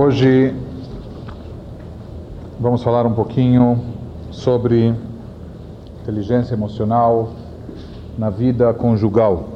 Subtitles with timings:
[0.00, 0.54] Hoje
[2.60, 3.82] vamos falar um pouquinho
[4.30, 4.94] sobre
[6.02, 7.32] inteligência emocional
[8.16, 9.48] na vida conjugal.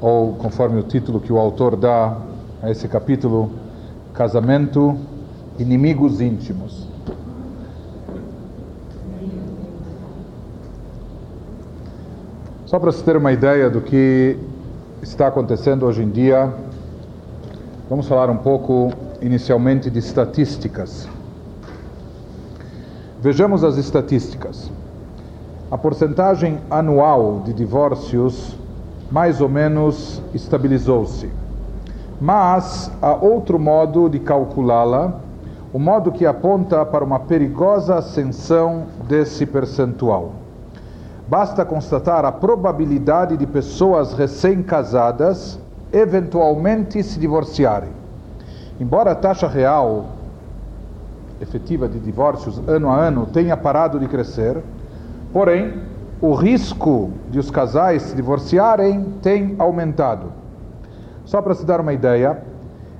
[0.00, 2.16] Ou, conforme o título que o autor dá
[2.60, 3.52] a esse capítulo,
[4.12, 4.98] Casamento,
[5.60, 6.88] Inimigos Íntimos.
[12.66, 14.36] Só para se ter uma ideia do que
[15.00, 16.52] está acontecendo hoje em dia,
[17.90, 21.08] Vamos falar um pouco inicialmente de estatísticas.
[23.20, 24.70] Vejamos as estatísticas.
[25.72, 28.56] A porcentagem anual de divórcios
[29.10, 31.32] mais ou menos estabilizou-se.
[32.20, 35.14] Mas há outro modo de calculá-la,
[35.72, 40.30] o modo que aponta para uma perigosa ascensão desse percentual.
[41.26, 45.58] Basta constatar a probabilidade de pessoas recém-casadas
[45.92, 47.90] eventualmente se divorciarem.
[48.78, 50.06] Embora a taxa real
[51.40, 54.62] efetiva de divórcios ano a ano tenha parado de crescer,
[55.32, 55.82] porém
[56.20, 60.32] o risco de os casais se divorciarem tem aumentado.
[61.24, 62.42] Só para se dar uma ideia,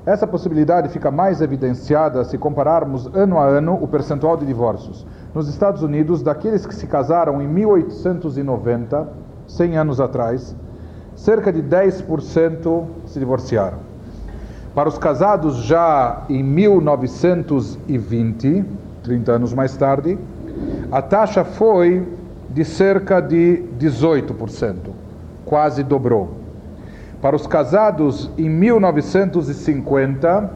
[0.07, 5.07] essa possibilidade fica mais evidenciada se compararmos ano a ano o percentual de divórcios.
[5.35, 9.09] Nos Estados Unidos, daqueles que se casaram em 1890,
[9.47, 10.57] 100 anos atrás,
[11.21, 13.79] cerca de 10% se divorciaram.
[14.75, 18.65] Para os casados já em 1920,
[19.03, 20.19] 30 anos mais tarde,
[20.91, 22.09] a taxa foi
[22.49, 24.77] de cerca de 18%,
[25.45, 26.37] quase dobrou.
[27.21, 30.51] Para os casados em 1950,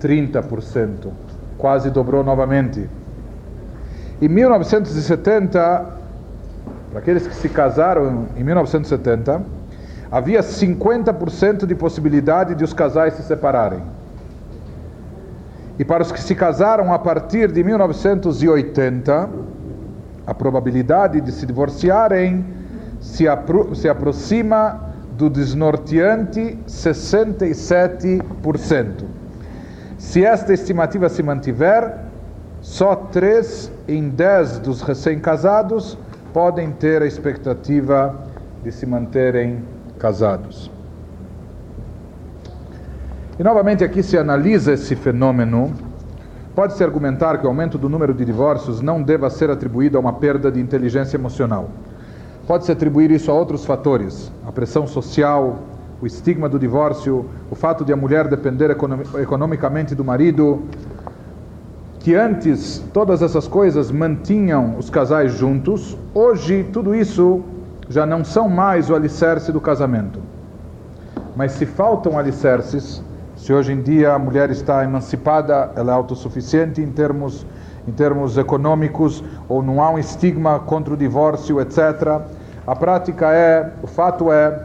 [0.00, 1.12] 30%,
[1.56, 2.90] quase dobrou novamente.
[4.20, 5.86] Em 1970,
[6.90, 9.54] para aqueles que se casaram em 1970,
[10.10, 13.82] havia 50% de possibilidade de os casais se separarem.
[15.78, 19.28] E para os que se casaram a partir de 1980,
[20.26, 22.44] a probabilidade de se divorciarem
[23.00, 24.80] se, apro se aproxima
[25.12, 29.04] do desnorteante 67%.
[29.98, 31.98] Se esta estimativa se mantiver,
[32.60, 35.96] só 3 em 10 dos recém-casados
[36.32, 38.26] podem ter a expectativa
[38.62, 39.62] de se manterem
[39.98, 40.70] casados.
[43.38, 45.72] E novamente aqui se analisa esse fenômeno.
[46.54, 50.14] Pode-se argumentar que o aumento do número de divórcios não deva ser atribuído a uma
[50.14, 51.68] perda de inteligência emocional.
[52.46, 55.58] Pode-se atribuir isso a outros fatores: a pressão social,
[56.00, 58.70] o estigma do divórcio, o fato de a mulher depender
[59.20, 60.62] economicamente do marido,
[62.00, 67.42] que antes todas essas coisas mantinham os casais juntos, hoje tudo isso
[67.88, 70.20] já não são mais o alicerce do casamento.
[71.34, 73.02] Mas se faltam alicerces,
[73.36, 77.46] se hoje em dia a mulher está emancipada, ela é autossuficiente em termos,
[77.86, 82.20] em termos econômicos, ou não há um estigma contra o divórcio, etc.,
[82.66, 84.60] a prática é, o fato é,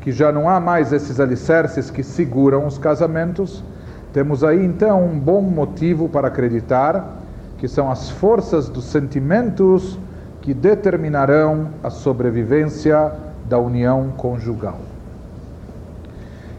[0.00, 3.64] que já não há mais esses alicerces que seguram os casamentos.
[4.12, 7.18] Temos aí então um bom motivo para acreditar
[7.58, 9.98] que são as forças dos sentimentos
[10.42, 13.12] que determinarão a sobrevivência
[13.48, 14.78] da união conjugal.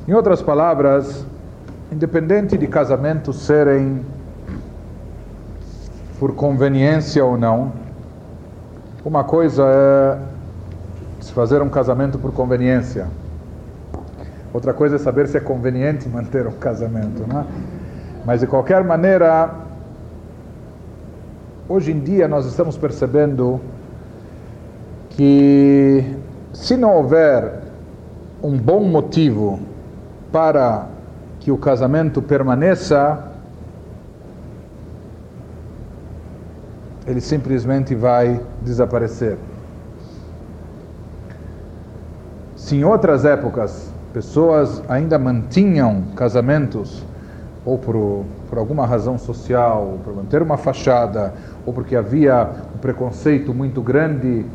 [0.08, 1.26] Em outras palavras,
[1.92, 4.06] independente de casamentos serem
[6.20, 7.74] por conveniência ou não,
[9.06, 10.18] uma coisa é
[11.20, 13.08] se fazer um casamento por conveniência.
[14.54, 17.46] Outra coisa é saber se é conveniente manter um casamento, não é?
[18.26, 19.63] Mas de qualquer maneira,
[21.68, 23.60] hoje em dia nós estamos percebendo
[25.12, 26.04] que
[26.52, 27.62] se não houver
[28.42, 29.60] um bom motivo
[30.32, 30.88] para
[31.40, 33.32] que o casamento permaneça,
[37.06, 39.38] ele simplesmente vai desaparecer.
[42.56, 47.04] Se em outras épocas pessoas ainda mantinham casamentos,
[47.66, 51.34] ou por, por alguma razão social, por manter uma fachada,
[51.66, 54.46] ou porque havia um preconceito muito grande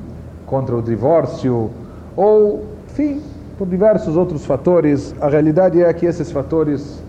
[0.46, 1.70] contra o divórcio,
[2.16, 3.22] ou, enfim,
[3.56, 5.14] por diversos outros fatores.
[5.20, 7.02] A realidade é que esses fatores,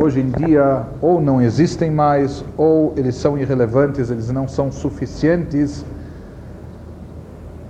[0.00, 5.84] hoje em dia, ou não existem mais, ou eles são irrelevantes, eles não são suficientes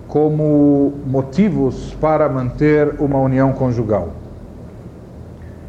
[0.08, 4.10] como motivos para manter uma união conjugal.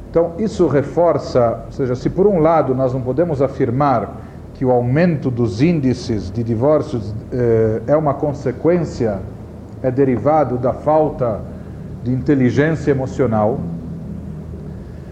[0.10, 4.23] Então, isso reforça, ou seja, se por um lado nós não podemos afirmar
[4.64, 9.20] que o aumento dos índices de divórcios eh, é uma consequência,
[9.82, 11.42] é derivado da falta
[12.02, 13.60] de inteligência emocional.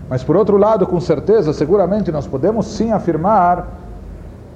[0.10, 3.68] Mas por outro lado, com certeza, seguramente nós podemos sim afirmar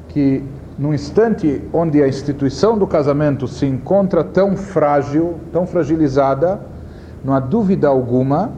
[0.08, 0.42] que
[0.80, 6.58] no instante onde a instituição do casamento se encontra tão frágil, tão fragilizada,
[7.22, 8.50] não há dúvida alguma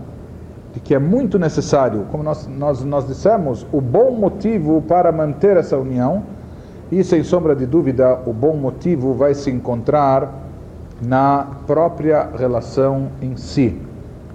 [0.79, 5.77] que é muito necessário, como nós, nós, nós dissemos, o bom motivo para manter essa
[5.77, 6.23] união,
[6.91, 10.33] e sem sombra de dúvida, o bom motivo vai se encontrar
[11.01, 13.79] na própria relação em si.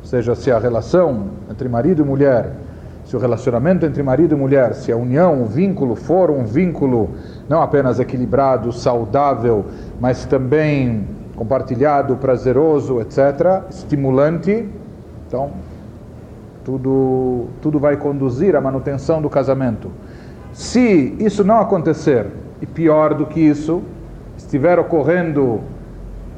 [0.01, 2.53] Ou seja, se a relação entre marido e mulher,
[3.05, 7.11] se o relacionamento entre marido e mulher, se a união, o vínculo for um vínculo
[7.49, 9.65] não apenas equilibrado, saudável,
[10.01, 11.07] mas também
[11.37, 14.69] compartilhado, prazeroso, etc., estimulante,
[15.27, 15.51] então
[16.65, 19.91] tudo, tudo vai conduzir à manutenção do casamento.
[20.53, 22.27] Se isso não acontecer,
[22.61, 23.83] e pior do que isso,
[24.37, 25.61] estiver ocorrendo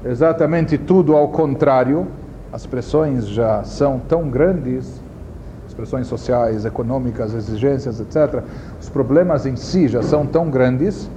[0.04, 2.06] exatamente tudo ao contrário,
[2.52, 5.00] as pressões já são tão grandes,
[5.66, 8.42] as pressões sociais, econômicas, exigências, etc.
[8.80, 11.10] Os problemas em si já são tão grandes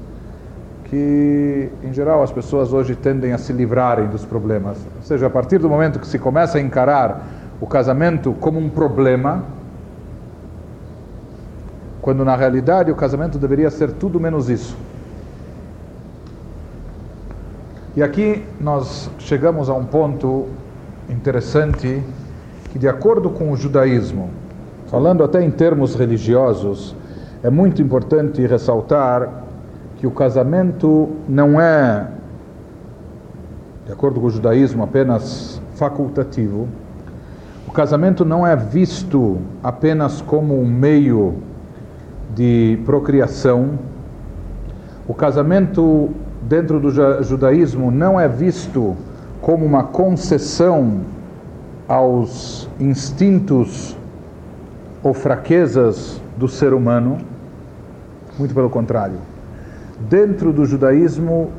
[0.85, 4.77] que, em geral, as pessoas hoje tendem a se livrarem dos problemas.
[4.95, 7.21] Ou seja, a partir do momento que se começa a encarar
[7.59, 9.43] o casamento como um problema,
[12.01, 14.77] quando na realidade o casamento deveria ser tudo menos isso.
[17.95, 20.47] E aqui nós chegamos a um ponto
[21.09, 22.03] interessante
[22.71, 24.29] que, de acordo com o judaísmo,
[24.85, 26.95] falando até em termos religiosos,
[27.41, 29.43] é muito importante ressaltar
[29.97, 32.07] que o casamento não é,
[33.85, 36.67] de acordo com o judaísmo, apenas facultativo.
[37.67, 41.35] O casamento não é visto apenas como um meio
[42.33, 43.71] de procriação.
[45.05, 46.09] O casamento
[46.41, 46.89] dentro do
[47.23, 48.95] judaísmo não é visto
[49.41, 51.01] como uma concessão
[51.87, 53.97] aos instintos
[55.03, 57.17] ou fraquezas do ser humano,
[58.39, 59.17] muito pelo contrário.
[60.09, 61.51] Dentro do judaísmo,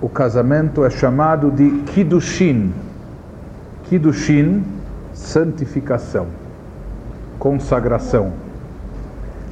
[0.00, 2.72] o casamento é chamado de Kiddushin.
[3.84, 4.75] Kiddushin,
[5.16, 6.26] santificação,
[7.38, 8.32] consagração.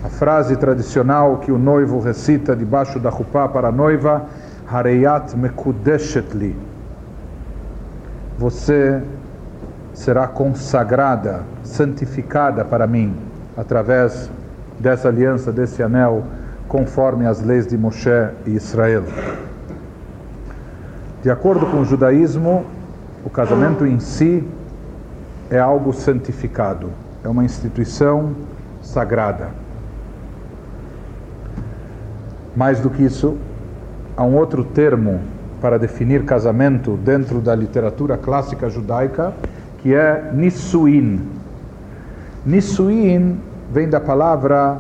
[0.05, 4.27] A frase tradicional que o noivo recita debaixo da rupá para a noiva
[4.71, 6.55] Hareyat Mekudeshetli.
[8.39, 9.03] Você
[9.95, 13.17] será consagrada, santificada para mim,
[13.57, 14.31] através
[14.79, 16.25] dessa aliança, desse anel,
[16.69, 18.11] conforme as leis de Moshe
[18.45, 19.05] e Israel.
[21.23, 22.67] De acordo com o judaísmo,
[23.25, 24.47] o casamento em si
[25.51, 26.91] é algo santificado,
[27.23, 28.35] é uma instituição
[28.83, 29.49] sagrada.
[32.57, 33.37] Mais do que isso,
[34.17, 35.21] há um outro termo
[35.61, 39.33] para definir casamento dentro da literatura clássica judaica,
[39.79, 41.21] que é Nisuin.
[42.45, 43.41] Nisuin
[43.73, 44.79] vem da palavra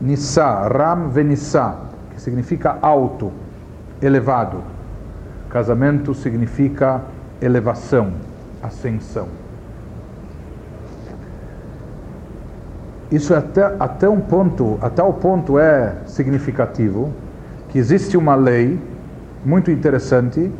[0.00, 1.76] Nissa, Ram Venissa,
[2.14, 3.32] que significa alto,
[4.00, 4.62] elevado.
[5.48, 7.00] Casamento significa
[7.40, 8.12] elevação,
[8.62, 9.45] ascensão.
[13.10, 17.12] Isso é até, até um ponto, até o ponto é significativo
[17.68, 18.80] que existe uma lei
[19.44, 20.50] muito interessante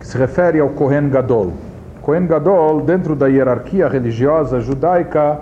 [0.00, 1.52] que se refere ao Kohen Gadol.
[2.00, 5.40] Kohen Gadol, dentro da hierarquia religiosa judaica,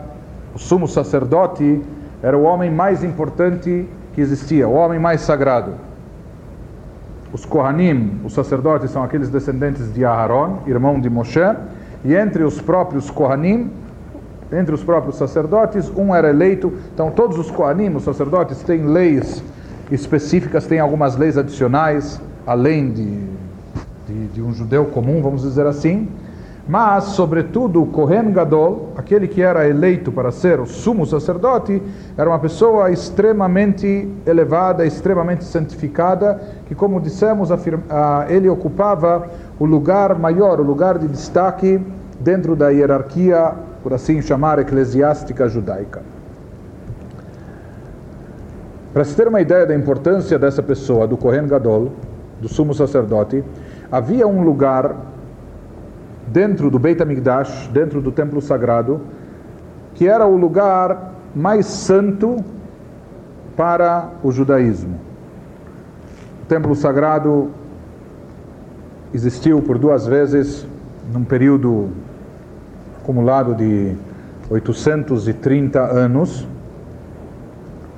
[0.54, 1.80] o sumo sacerdote
[2.22, 5.72] era o homem mais importante que existia, o homem mais sagrado.
[7.32, 11.38] Os Kohanim, os sacerdotes, são aqueles descendentes de Aharon, irmão de Moshe,
[12.04, 13.70] e entre os próprios Kohanim,
[14.52, 16.72] entre os próprios sacerdotes, um era eleito.
[16.94, 19.42] Então, todos os Kohanim, os sacerdotes, têm leis
[19.90, 23.20] específicas, têm algumas leis adicionais, além de,
[24.06, 26.08] de, de um judeu comum, vamos dizer assim.
[26.68, 31.80] Mas, sobretudo, o Kohen Gadol, aquele que era eleito para ser o sumo sacerdote,
[32.18, 37.50] era uma pessoa extremamente elevada, extremamente santificada, que, como dissemos,
[38.28, 39.28] ele ocupava
[39.60, 41.80] o lugar maior, o lugar de destaque
[42.18, 43.54] dentro da hierarquia,
[43.86, 46.02] por assim chamar, eclesiástica judaica.
[48.92, 51.92] Para se ter uma ideia da importância dessa pessoa, do Kohen Gadol,
[52.40, 53.44] do sumo sacerdote,
[53.88, 54.96] havia um lugar
[56.26, 59.02] dentro do Beit HaMikdash, dentro do templo sagrado,
[59.94, 62.44] que era o lugar mais santo
[63.56, 64.98] para o judaísmo.
[66.42, 67.52] O templo sagrado
[69.14, 70.66] existiu por duas vezes
[71.14, 71.90] num período
[73.06, 73.94] acumulado de
[74.50, 76.46] 830 anos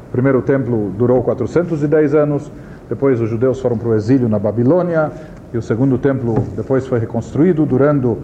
[0.08, 2.50] o primeiro templo durou 410 anos,
[2.88, 5.12] depois os judeus foram para o exílio na Babilônia,
[5.52, 8.18] e o segundo templo depois foi reconstruído, durando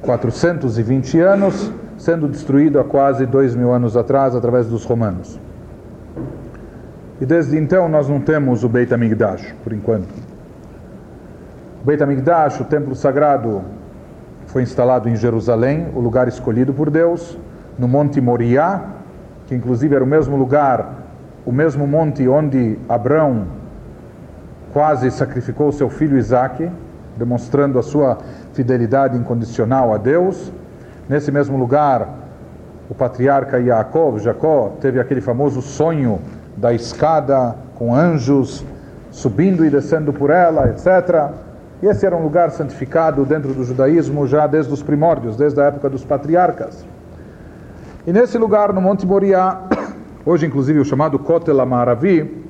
[0.00, 5.38] 420 anos, sendo destruído há quase dois mil anos atrás através dos romanos.
[7.20, 10.08] E desde então nós não temos o Beit HaMikdash, por enquanto.
[11.82, 13.62] O Beit HaMikdash, o templo sagrado,
[14.48, 17.38] foi instalado em Jerusalém, o lugar escolhido por Deus,
[17.78, 18.82] no Monte Moriá,
[19.46, 20.94] que inclusive era o mesmo lugar,
[21.46, 23.46] o mesmo monte onde Abraão
[24.72, 26.70] quase sacrificou seu filho Isaque,
[27.16, 28.18] demonstrando a sua
[28.52, 30.52] fidelidade incondicional a Deus.
[31.08, 32.08] Nesse mesmo lugar,
[32.90, 36.20] o patriarca Jacó, teve aquele famoso sonho
[36.56, 38.64] da escada com anjos
[39.10, 41.30] subindo e descendo por ela, etc.
[41.82, 45.88] Esse era um lugar santificado dentro do judaísmo já desde os primórdios, desde a época
[45.88, 46.84] dos patriarcas.
[48.04, 49.62] E nesse lugar, no Monte Moriá,
[50.26, 52.44] hoje inclusive o chamado Kotel Amaravi,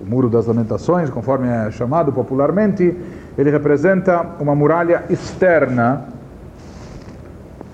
[0.00, 2.96] o Muro das Lamentações, conforme é chamado popularmente,
[3.36, 6.04] ele representa uma muralha externa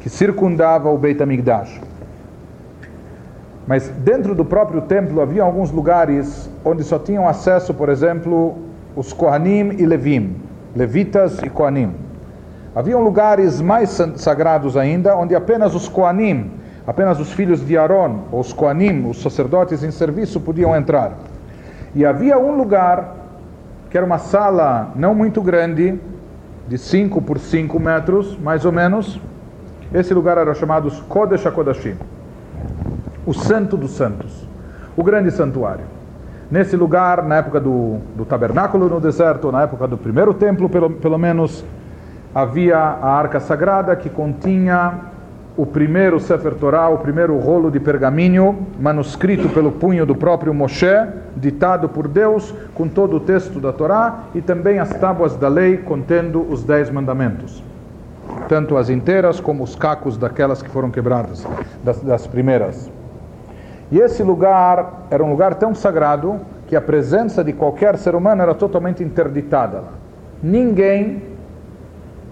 [0.00, 1.80] que circundava o Beit HaMikdash.
[3.66, 8.56] Mas dentro do próprio templo havia alguns lugares onde só tinham acesso, por exemplo,
[8.94, 10.37] os Kohanim e Levim,
[10.75, 11.95] levitas e Kohanim.
[12.75, 16.50] Haviam lugares mais sagrados ainda, onde apenas os Kohanim,
[16.87, 21.12] apenas os filhos de Aaron, os Kohanim, os sacerdotes em serviço, podiam entrar.
[21.95, 23.14] E havia um lugar,
[23.90, 25.99] que era uma sala não muito grande,
[26.66, 29.21] de 5 por 5 metros, mais ou menos.
[29.93, 31.97] Esse lugar era chamado Kodesh HaKodashim
[33.26, 34.47] o Santo dos Santos,
[34.97, 35.85] o grande santuário.
[36.50, 40.90] Nesse lugar, na época do, do tabernáculo no deserto, na época do primeiro templo, pelo,
[40.90, 41.64] pelo menos,
[42.34, 45.12] havia a arca sagrada que continha
[45.56, 51.06] o primeiro Sefer Torah, o primeiro rolo de pergaminho, manuscrito pelo punho do próprio Moshe,
[51.36, 55.76] ditado por Deus, com todo o texto da Torá, e também as tábuas da lei
[55.76, 57.62] contendo os dez mandamentos.
[58.48, 61.46] Tanto as inteiras como os cacos daquelas que foram quebradas,
[61.84, 62.90] das, das primeiras.
[63.90, 68.42] E esse lugar era um lugar tão sagrado que a presença de qualquer ser humano
[68.42, 69.82] era totalmente interditada.
[70.42, 71.22] Ninguém,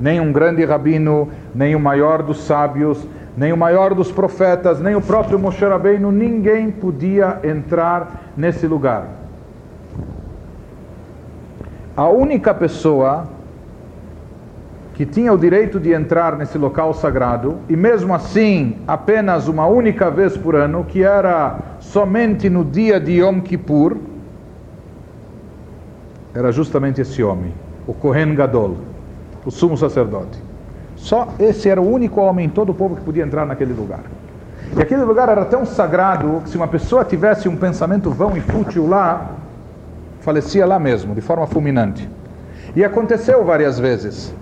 [0.00, 3.06] nem um grande rabino, nem o maior dos sábios,
[3.37, 9.06] nem o maior dos profetas, nem o próprio Moshe Rabbeinu, ninguém podia entrar nesse lugar.
[11.97, 13.26] A única pessoa
[15.02, 20.09] que tinha o direito de entrar nesse local sagrado, e mesmo assim apenas uma única
[20.09, 23.97] vez por ano, que era somente no dia de Yom Kippur,
[26.32, 27.52] era justamente esse homem,
[27.85, 28.76] o Kohen Gadol,
[29.44, 30.38] o sumo sacerdote.
[30.94, 34.04] Só esse era o único homem em todo o povo que podia entrar naquele lugar.
[34.76, 38.40] E aquele lugar era tão sagrado que se uma pessoa tivesse um pensamento vão e
[38.40, 39.32] fútil lá,
[40.21, 42.09] falecia lá mesmo, de forma fulminante.
[42.76, 44.32] E aconteceu várias vezes.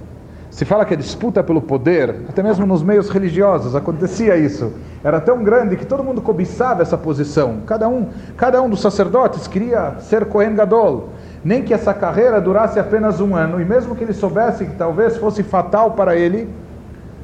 [0.51, 4.73] Se fala que a disputa pelo poder, até mesmo nos meios religiosos, acontecia isso.
[5.03, 7.59] Era tão grande que todo mundo cobiçava essa posição.
[7.65, 11.11] Cada um, cada um dos sacerdotes queria ser Kohen Gadol.
[11.45, 15.17] Nem que essa carreira durasse apenas um ano, e mesmo que ele soubesse que talvez
[15.17, 16.49] fosse fatal para ele,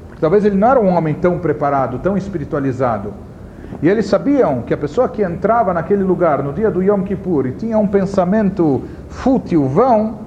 [0.07, 3.13] porque talvez ele não era um homem tão preparado, tão espiritualizado.
[3.83, 7.47] E eles sabiam que a pessoa que entrava naquele lugar no dia do Yom Kippur
[7.47, 10.21] e tinha um pensamento fútil, vão,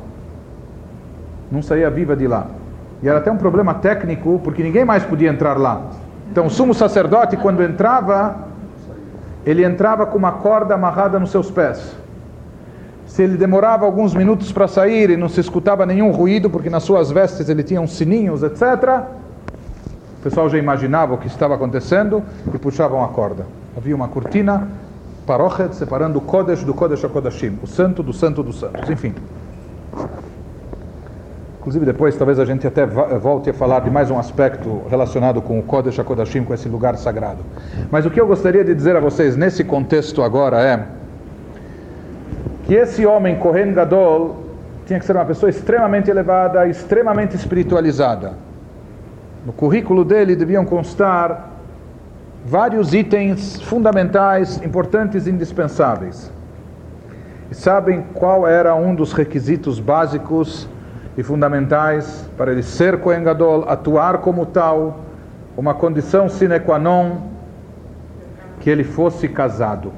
[1.49, 2.58] não saía viva de lá.
[3.01, 5.81] E era até um problema técnico, porque ninguém mais podia entrar lá.
[6.31, 8.47] Então o sumo sacerdote, quando entrava,
[9.45, 11.95] ele entrava com uma corda amarrada nos seus pés.
[13.07, 16.83] Se ele demorava alguns minutos para sair e não se escutava nenhum ruído, porque nas
[16.83, 19.03] suas vestes ele tinha uns sininhos, etc.,
[20.19, 22.21] o pessoal já imaginava o que estava acontecendo
[22.53, 23.47] e puxavam a corda.
[23.75, 24.67] Havia uma cortina,
[25.25, 29.15] parochet, separando o Kodesh do Kodesh HaKodashim, o santo do santo dos santos, enfim.
[31.59, 35.59] Inclusive depois talvez a gente até volte a falar de mais um aspecto relacionado com
[35.59, 37.43] o Kodesh HaKodashim, com esse lugar sagrado.
[37.91, 40.85] Mas o que eu gostaria de dizer a vocês nesse contexto agora é
[42.63, 44.37] que esse homem, Kohen Gadol,
[44.85, 48.33] tinha que ser uma pessoa extremamente elevada, extremamente espiritualizada.
[49.45, 51.49] No currículo dele deviam constar
[52.45, 56.31] vários itens fundamentais, importantes e indispensáveis.
[57.51, 60.69] E sabem qual era um dos requisitos básicos
[61.19, 65.01] e fundamentais para ele ser Kohen Gadol, atuar como tal,
[65.57, 67.17] uma condição sine qua non,
[68.61, 69.91] que ele fosse casado.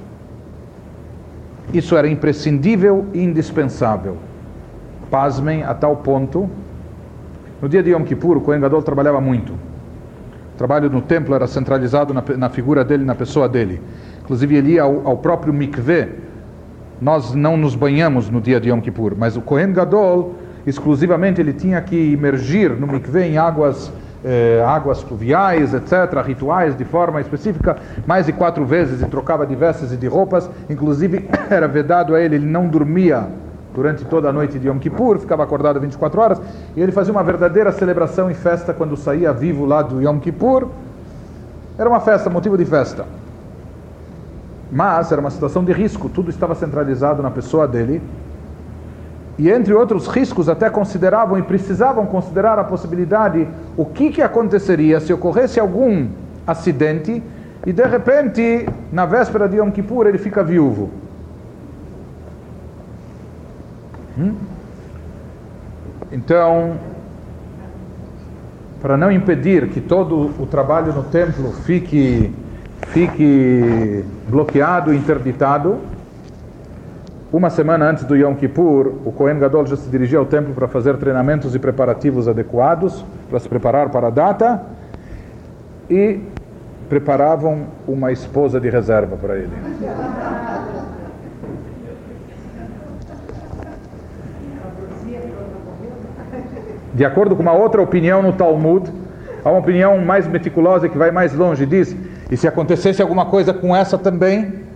[1.71, 4.17] Isso era imprescindível e indispensável.
[5.11, 6.49] Pasmem a tal ponto.
[7.61, 9.53] No dia de Yom Kippur, o Kohen Gadol trabalhava muito.
[9.53, 13.79] O trabalho no templo era centralizado na, na figura dele, na pessoa dele.
[14.23, 16.15] Inclusive, ele ia ao, ao próprio mikveh.
[16.99, 21.53] Nós não nos banhamos no dia de Yom Kippur, mas o Kohen Gadol exclusivamente ele
[21.53, 23.91] tinha que imergir no mikveh em águas
[24.23, 29.55] eh, águas pluviais, etc., rituais de forma específica, mais de quatro vezes e trocava de
[29.55, 33.27] vestes e de roupas, inclusive era vedado a ele, ele não dormia
[33.73, 36.41] durante toda a noite de Yom Kippur, ficava acordado 24 horas,
[36.75, 40.67] e ele fazia uma verdadeira celebração e festa quando saía vivo lá do Yom Kippur.
[41.77, 43.05] Era uma festa, motivo de festa.
[44.71, 48.01] Mas era uma situação de risco, tudo estava centralizado na pessoa dele.
[49.37, 53.47] E entre outros riscos, até consideravam e precisavam considerar a possibilidade
[53.77, 56.07] o que, que aconteceria se ocorresse algum
[56.45, 57.23] acidente
[57.65, 60.89] e de repente, na véspera de Yom Kippur, ele fica viúvo.
[64.17, 64.33] Hum?
[66.11, 66.77] Então,
[68.81, 72.33] para não impedir que todo o trabalho no templo fique,
[72.87, 75.77] fique bloqueado, interditado,
[77.31, 80.67] uma semana antes do Yom Kippur, o Kohen Gadol já se dirigia ao templo para
[80.67, 84.61] fazer treinamentos e preparativos adequados, para se preparar para a data,
[85.89, 86.19] e
[86.89, 89.49] preparavam uma esposa de reserva para ele.
[96.93, 98.91] De acordo com uma outra opinião no Talmud,
[99.43, 101.95] há uma opinião mais meticulosa que vai mais longe, diz,
[102.29, 104.69] e se acontecesse alguma coisa com essa também?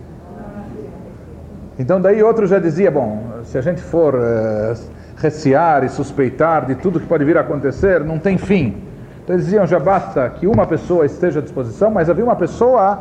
[1.78, 4.74] Então daí outro já dizia, bom, se a gente for uh,
[5.16, 8.82] recear e suspeitar de tudo que pode vir a acontecer, não tem fim.
[9.22, 13.00] Então eles diziam, já basta que uma pessoa esteja à disposição, mas havia uma pessoa,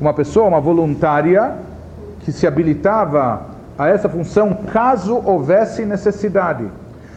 [0.00, 1.52] uma pessoa, uma voluntária,
[2.20, 3.42] que se habilitava
[3.76, 6.64] a essa função caso houvesse necessidade.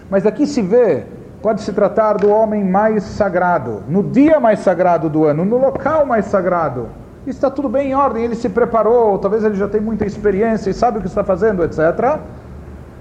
[0.09, 1.03] Mas aqui se vê
[1.41, 6.05] pode se tratar do homem mais sagrado, no dia mais sagrado do ano, no local
[6.05, 6.87] mais sagrado.
[7.27, 10.73] Está tudo bem em ordem, ele se preparou, talvez ele já tem muita experiência e
[10.73, 12.19] sabe o que está fazendo, etc.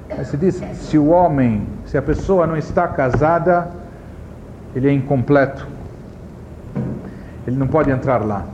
[0.08, 3.68] Mas se diz, se o homem, se a pessoa não está casada,
[4.74, 5.68] ele é incompleto.
[7.46, 8.44] Ele não pode entrar lá.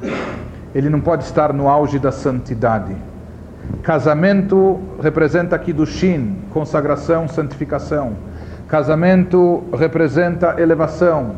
[0.75, 2.95] Ele não pode estar no auge da santidade.
[3.83, 8.13] Casamento representa aqui do Shin, consagração, santificação.
[8.69, 11.33] Casamento representa elevação,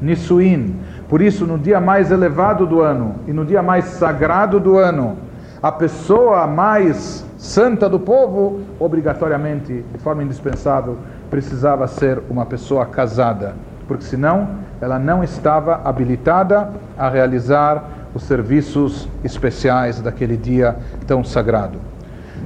[0.00, 0.76] Nisuin.
[1.10, 5.16] Por isso, no dia mais elevado do ano e no dia mais sagrado do ano,
[5.60, 13.56] a pessoa mais santa do povo, obrigatoriamente, de forma indispensável, precisava ser uma pessoa casada,
[13.88, 17.82] porque senão ela não estava habilitada a realizar
[18.14, 20.76] os serviços especiais daquele dia
[21.08, 21.80] tão sagrado.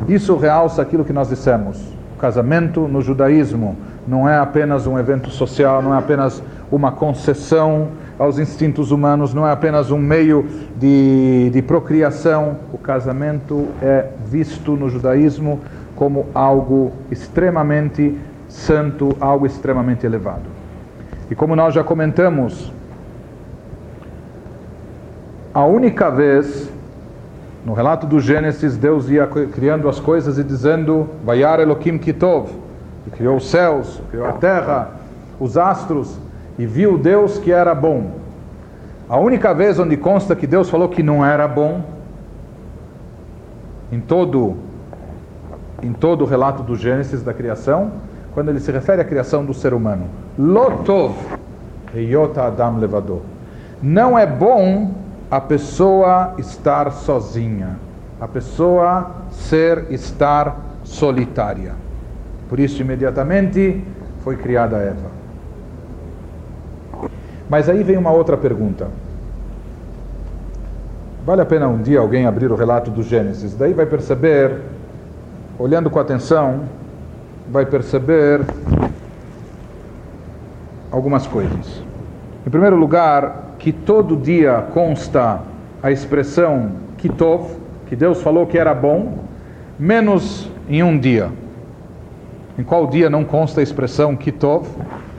[0.09, 1.79] Isso realça aquilo que nós dissemos.
[2.17, 3.77] O casamento no judaísmo
[4.09, 9.47] não é apenas um evento social, não é apenas uma concessão aos instintos humanos, não
[9.47, 10.47] é apenas um meio
[10.77, 12.57] de, de procriação.
[12.73, 15.61] O casamento é visto no judaísmo
[15.97, 18.17] como algo extremamente
[18.49, 20.45] santo, algo extremamente elevado.
[21.31, 22.73] E como nós já comentamos,
[25.53, 26.71] a única vez
[27.65, 32.51] no relato do Gênesis, Deus ia criando as coisas e dizendo: Vayar Elohim Kitov
[33.13, 34.91] criou os céus, criou a terra,
[35.41, 36.19] os astros,
[36.59, 38.11] e viu Deus que era bom.
[39.09, 41.83] A única vez onde consta que Deus falou que não era bom,
[43.93, 44.57] em todo,
[45.83, 47.93] em todo o relato do Gênesis da criação,
[48.33, 50.07] quando ele se refere à criação do ser humano.
[50.39, 51.15] Lotov,
[51.95, 53.21] Yota Adam levador.
[53.83, 54.93] Não é bom
[55.31, 57.77] a pessoa estar sozinha,
[58.21, 61.73] a pessoa ser, estar solitária.
[62.49, 63.83] Por isso, imediatamente
[64.21, 65.24] foi criada Eva.
[67.55, 68.89] Mas aí vem uma outra pergunta.
[71.25, 73.55] Vale a pena um dia alguém abrir o relato do Gênesis?
[73.55, 74.59] Daí vai perceber,
[75.57, 76.63] olhando com atenção,
[77.49, 78.41] vai perceber
[80.91, 81.81] algumas coisas.
[82.45, 85.41] Em primeiro lugar, que todo dia consta
[85.81, 89.19] a expressão kitov, que Deus falou que era bom,
[89.79, 91.31] menos em um dia.
[92.59, 94.67] Em qual dia não consta a expressão kitov,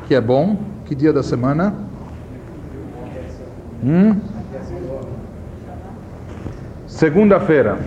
[0.05, 0.57] que é bom?
[0.83, 1.94] Que dia da semana?
[3.83, 4.19] Hum?
[6.87, 7.77] Segunda-feira.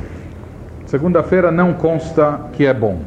[0.86, 3.00] Segunda-feira não consta que é bom.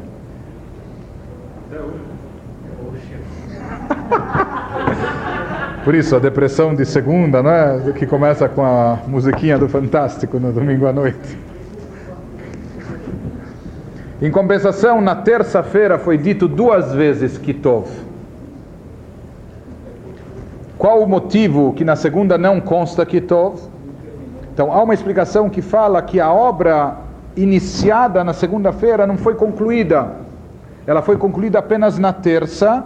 [5.84, 7.92] Por isso, a depressão de segunda, né?
[7.96, 11.38] Que começa com a musiquinha do Fantástico no domingo à noite.
[14.20, 17.88] Em compensação, na terça-feira foi dito duas vezes Kitov.
[20.82, 23.54] Qual o motivo que na segunda não consta Kitov?
[24.52, 26.96] Então há uma explicação que fala que a obra
[27.36, 30.10] iniciada na segunda-feira não foi concluída.
[30.84, 32.84] Ela foi concluída apenas na terça,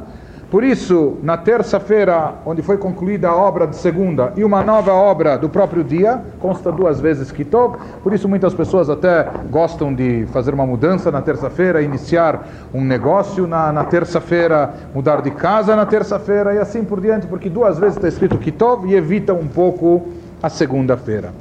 [0.50, 5.36] Por isso, na terça-feira, onde foi concluída a obra de segunda e uma nova obra
[5.36, 10.54] do próprio dia, consta duas vezes Kitov, por isso muitas pessoas até gostam de fazer
[10.54, 16.54] uma mudança na terça-feira, iniciar um negócio na, na terça-feira, mudar de casa na terça-feira
[16.54, 20.06] e assim por diante, porque duas vezes está escrito Kitov e evita um pouco
[20.40, 21.32] a segunda-feira.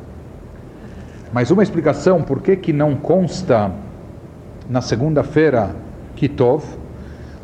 [1.32, 3.70] Mas uma explicação por que, que não consta
[4.68, 5.70] na segunda-feira
[6.16, 6.64] Kitov,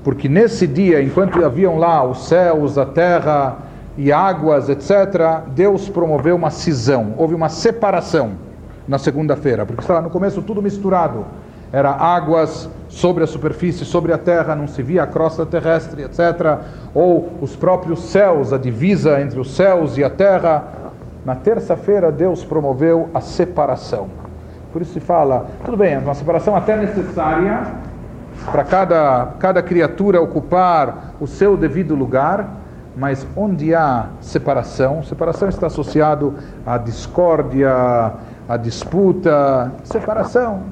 [0.03, 3.57] porque nesse dia, enquanto haviam lá os céus, a terra
[3.97, 8.31] e águas, etc., Deus promoveu uma cisão, houve uma separação
[8.87, 11.25] na segunda-feira, porque estava no começo tudo misturado.
[11.73, 16.59] Era águas sobre a superfície, sobre a terra, não se via a crosta terrestre, etc.
[16.93, 20.63] Ou os próprios céus, a divisa entre os céus e a terra.
[21.23, 24.07] Na terça-feira, Deus promoveu a separação.
[24.73, 27.61] Por isso se fala, tudo bem, é uma separação até necessária,
[28.45, 32.47] para cada, cada criatura ocupar o seu devido lugar,
[32.95, 37.71] mas onde há separação, separação está associado à discórdia,
[38.49, 40.63] à disputa, separação.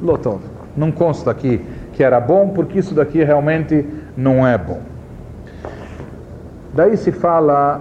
[0.00, 0.40] Lotov.
[0.76, 3.86] Não consta aqui que era bom, porque isso daqui realmente
[4.16, 4.80] não é bom.
[6.74, 7.80] Daí se fala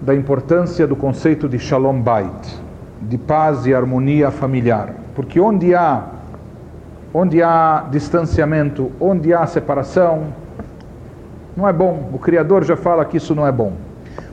[0.00, 2.62] da importância do conceito de Shalom Bait,
[3.02, 6.04] de paz e harmonia familiar, porque onde há
[7.18, 10.24] onde há distanciamento, onde há separação,
[11.56, 12.10] não é bom.
[12.12, 13.72] O Criador já fala que isso não é bom.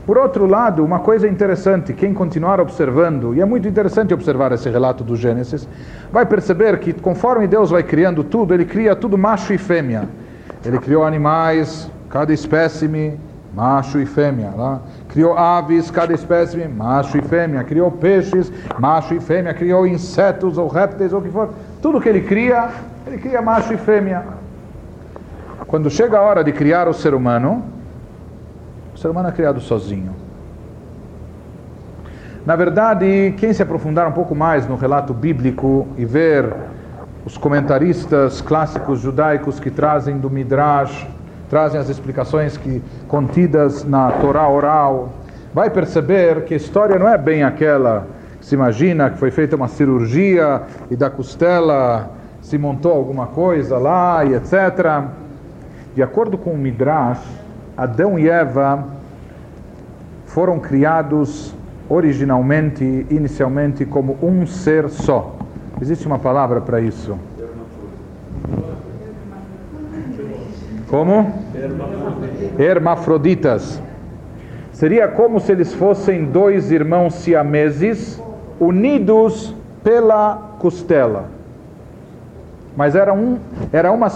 [0.04, 4.68] Por outro lado, uma coisa interessante, quem continuar observando, e é muito interessante observar esse
[4.68, 5.66] relato do Gênesis,
[6.12, 10.06] vai perceber que conforme Deus vai criando tudo, ele cria tudo macho e fêmea.
[10.62, 13.18] Ele criou animais, cada espécime,
[13.54, 14.50] macho e fêmea.
[14.54, 14.82] Lá.
[15.14, 17.62] Criou aves, cada espécime, macho e fêmea.
[17.62, 19.54] Criou peixes, macho e fêmea.
[19.54, 21.50] Criou insetos ou répteis ou o que for.
[21.80, 22.68] Tudo que ele cria,
[23.06, 24.24] ele cria macho e fêmea.
[25.68, 27.62] Quando chega a hora de criar o ser humano,
[28.92, 30.16] o ser humano é criado sozinho.
[32.44, 36.52] Na verdade, quem se aprofundar um pouco mais no relato bíblico e ver
[37.24, 41.06] os comentaristas clássicos judaicos que trazem do Midrash,
[41.48, 45.12] trazem as explicações que contidas na Torá oral,
[45.52, 48.06] vai perceber que a história não é bem aquela
[48.44, 52.10] se imagina que foi feita uma cirurgia e da costela
[52.42, 55.04] se montou alguma coisa lá e etc.
[55.94, 57.24] De acordo com o Midrash,
[57.74, 58.84] Adão e Eva
[60.26, 61.54] foram criados
[61.88, 65.36] originalmente, inicialmente, como um ser só.
[65.80, 67.16] Existe uma palavra para isso?
[70.94, 71.34] Como?
[72.56, 73.82] Hermafroditas.
[74.70, 78.22] Seria como se eles fossem dois irmãos siameses
[78.60, 79.52] unidos
[79.82, 81.24] pela costela.
[82.76, 83.40] Mas era um,
[83.72, 84.06] era uma.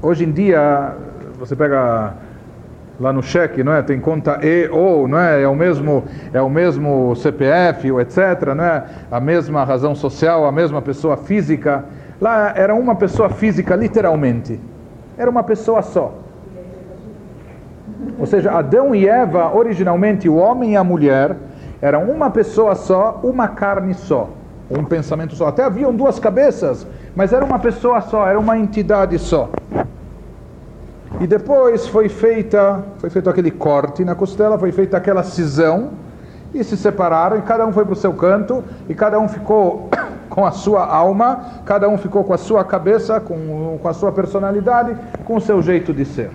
[0.00, 0.94] Hoje em dia
[1.38, 2.14] você pega
[2.98, 3.82] lá no cheque, não é?
[3.82, 5.42] Tem conta E ou, não é?
[5.42, 6.02] É o mesmo,
[6.32, 8.84] é o mesmo CPF, etc, não é?
[9.10, 11.84] A mesma razão social, a mesma pessoa física.
[12.18, 14.58] Lá era uma pessoa física, literalmente.
[15.16, 16.14] Era uma pessoa só.
[18.18, 21.36] Ou seja, Adão e Eva, originalmente o homem e a mulher,
[21.80, 24.30] era uma pessoa só, uma carne só,
[24.70, 25.48] um pensamento só.
[25.48, 29.50] Até haviam duas cabeças, mas era uma pessoa só, era uma entidade só.
[31.20, 35.90] E depois foi feita, foi feito aquele corte na costela, foi feita aquela cisão
[36.54, 39.88] e se separaram e cada um foi para o seu canto e cada um ficou
[40.28, 44.12] com a sua alma, cada um ficou com a sua cabeça, com, com a sua
[44.12, 46.30] personalidade, com o seu jeito de ser.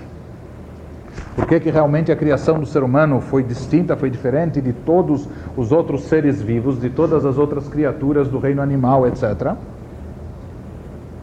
[1.36, 5.28] Por que, que realmente a criação do ser humano foi distinta, foi diferente de todos
[5.56, 9.54] os outros seres vivos, de todas as outras criaturas do reino animal, etc.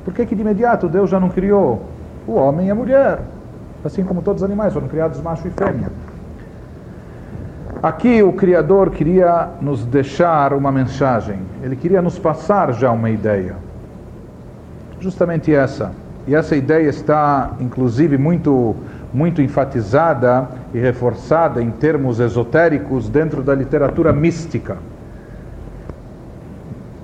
[0.05, 1.83] Por que, que de imediato Deus já não criou
[2.27, 3.21] o homem e a mulher?
[3.85, 5.91] Assim como todos os animais foram criados macho e fêmea.
[7.81, 13.55] Aqui o Criador queria nos deixar uma mensagem, ele queria nos passar já uma ideia.
[14.99, 15.93] Justamente essa.
[16.27, 18.75] E essa ideia está, inclusive, muito
[19.13, 24.77] muito enfatizada e reforçada em termos esotéricos dentro da literatura mística.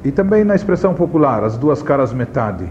[0.04, 2.66] E também na expressão popular, as duas caras metade.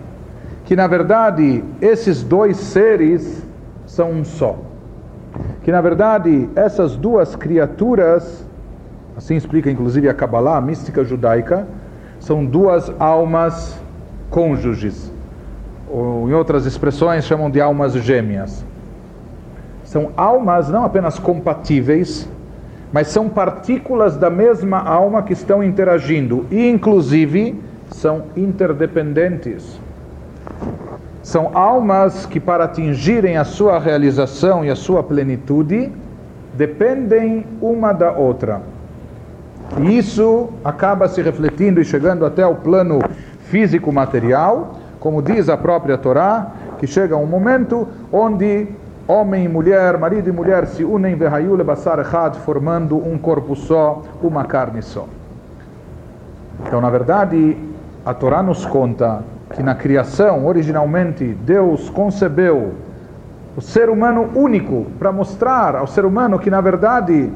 [0.65, 3.43] Que na verdade esses dois seres
[3.87, 4.72] são um só.
[5.63, 8.45] Que na verdade essas duas criaturas,
[9.17, 11.65] assim explica inclusive a Kabbalah, a mística judaica,
[12.19, 13.79] são duas almas
[14.29, 15.11] cônjuges.
[15.89, 18.65] Ou em outras expressões chamam de almas gêmeas.
[19.83, 22.27] São almas não apenas compatíveis,
[22.91, 29.79] mas são partículas da mesma alma que estão interagindo e, inclusive, são interdependentes.
[31.23, 35.89] São almas que, para atingirem a sua realização e a sua plenitude,
[36.53, 38.61] dependem uma da outra.
[39.79, 42.99] E isso acaba se refletindo e chegando até o plano
[43.45, 48.67] físico-material, como diz a própria Torá, que chega um momento onde
[49.07, 51.15] homem e mulher, marido e mulher se unem
[52.39, 55.07] formando um corpo só, uma carne só.
[56.65, 57.57] Então, na verdade,
[58.05, 59.23] a Torá nos conta
[59.55, 62.73] que na criação, originalmente, Deus concebeu
[63.55, 67.31] o ser humano único para mostrar ao ser humano que, na verdade,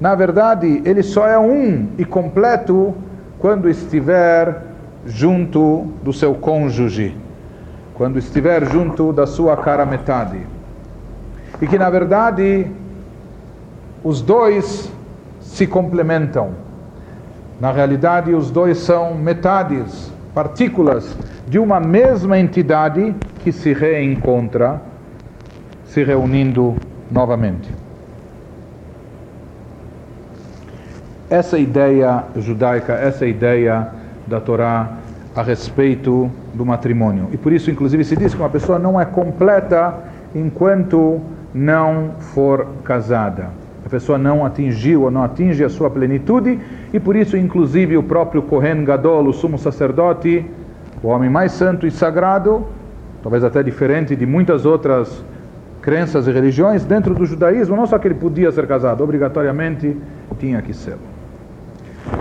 [0.00, 2.94] na verdade, ele só é um e completo
[3.38, 4.62] quando estiver
[5.06, 7.16] junto do seu cônjuge,
[7.94, 10.38] quando estiver junto da sua cara metade.
[11.60, 12.66] E que, na verdade,
[14.04, 14.90] os dois
[15.40, 16.69] se complementam.
[17.60, 21.14] Na realidade, os dois são metades, partículas
[21.46, 24.80] de uma mesma entidade que se reencontra,
[25.84, 26.74] se reunindo
[27.10, 27.70] novamente.
[31.28, 33.88] Essa ideia judaica, essa ideia
[34.26, 34.96] da Torá
[35.36, 37.28] a respeito do matrimônio.
[37.30, 39.98] E por isso, inclusive, se diz que uma pessoa não é completa
[40.34, 41.20] enquanto
[41.52, 46.58] não for casada pessoa não atingiu ou não atinge a sua plenitude,
[46.92, 50.44] e por isso, inclusive, o próprio Kohen Gadol, o sumo sacerdote,
[51.02, 52.66] o homem mais santo e sagrado,
[53.22, 55.24] talvez até diferente de muitas outras
[55.80, 59.96] crenças e religiões, dentro do judaísmo, não só que ele podia ser casado, obrigatoriamente
[60.38, 60.96] tinha que ser.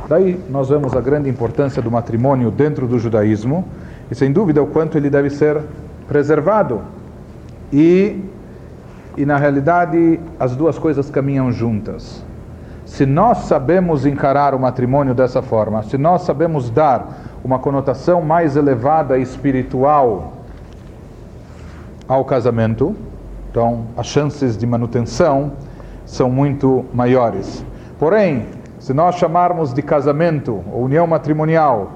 [0.07, 3.67] Daí nós vemos a grande importância do matrimônio dentro do judaísmo,
[4.09, 5.61] e sem dúvida o quanto ele deve ser
[6.07, 6.81] preservado.
[7.71, 8.19] E
[9.17, 12.23] e na realidade as duas coisas caminham juntas.
[12.85, 17.07] Se nós sabemos encarar o matrimônio dessa forma, se nós sabemos dar
[17.43, 20.33] uma conotação mais elevada e espiritual
[22.07, 22.95] ao casamento,
[23.51, 25.51] então as chances de manutenção
[26.05, 27.63] são muito maiores.
[27.99, 28.47] Porém,
[28.79, 31.91] se nós chamarmos de casamento ou união matrimonial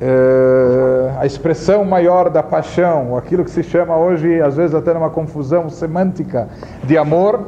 [0.00, 5.10] é, a expressão maior da paixão, aquilo que se chama hoje, às vezes até numa
[5.10, 6.48] confusão semântica,
[6.82, 7.40] de amor,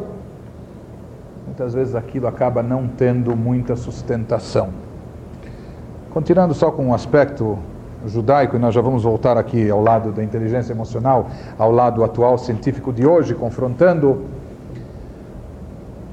[1.47, 4.69] muitas vezes aquilo acaba não tendo muita sustentação.
[6.11, 7.59] Continuando só com um aspecto
[8.07, 12.37] judaico, e nós já vamos voltar aqui ao lado da inteligência emocional, ao lado atual
[12.37, 14.27] científico de hoje, confrontando.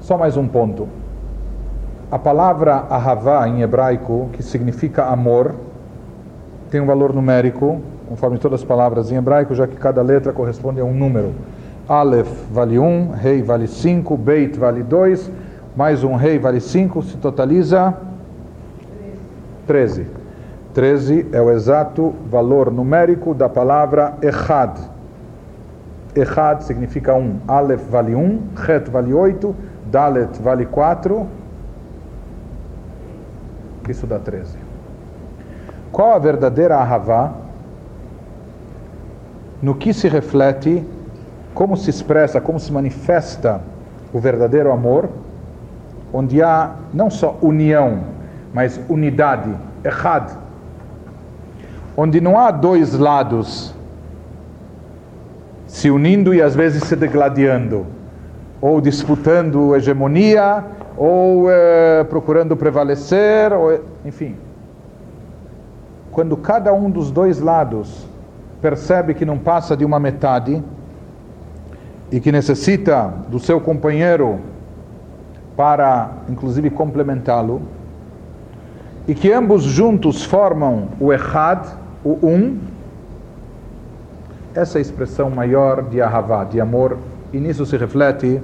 [0.00, 0.88] Só mais um ponto.
[2.10, 5.54] A palavra ahavá em hebraico, que significa amor,
[6.70, 10.80] tem um valor numérico, conforme todas as palavras em hebraico, já que cada letra corresponde
[10.80, 11.32] a um número.
[11.88, 15.30] Aleph vale 1, um, Rei vale 5, Beit vale 2,
[15.76, 17.96] mais um Rei vale 5, se totaliza
[19.66, 20.06] 13.
[20.72, 24.78] 13 é o exato valor numérico da palavra Echad.
[26.14, 27.18] Echad significa 1.
[27.18, 27.40] Um.
[27.48, 29.54] Aleph vale 1, um, Het vale 8,
[29.90, 31.26] Dalet vale 4.
[33.88, 34.59] Isso dá 13.
[35.92, 37.32] Qual a verdadeira Ahavá?
[39.60, 40.84] No que se reflete,
[41.52, 43.60] como se expressa, como se manifesta
[44.12, 45.08] o verdadeiro amor,
[46.12, 48.00] onde há não só união,
[48.54, 49.50] mas unidade,
[49.84, 50.30] errad,
[51.96, 53.74] onde não há dois lados
[55.66, 57.86] se unindo e às vezes se degladiando,
[58.60, 60.64] ou disputando hegemonia,
[60.96, 64.36] ou eh, procurando prevalecer, ou, enfim
[66.12, 68.06] quando cada um dos dois lados
[68.60, 70.62] percebe que não passa de uma metade
[72.10, 74.40] e que necessita do seu companheiro
[75.56, 77.62] para, inclusive, complementá-lo,
[79.06, 81.66] e que ambos juntos formam o Echad,
[82.04, 82.58] o Um,
[84.54, 86.98] essa é a expressão maior de Ahavá, de amor,
[87.32, 88.40] e nisso se reflete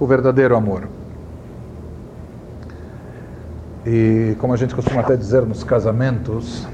[0.00, 0.88] o verdadeiro amor.
[3.84, 6.66] E como a gente costuma até dizer nos casamentos,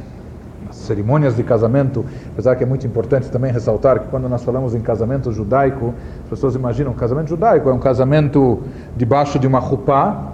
[0.89, 4.81] cerimônias de casamento, apesar que é muito importante também ressaltar que quando nós falamos em
[4.81, 8.61] casamento judaico, as pessoas imaginam casamento judaico é um casamento
[8.97, 10.33] debaixo de uma rupá,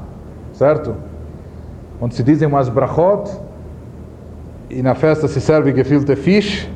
[0.52, 0.94] certo?
[2.00, 3.30] Onde se dizem umas brachot
[4.70, 6.70] e na festa se serve gefilte fish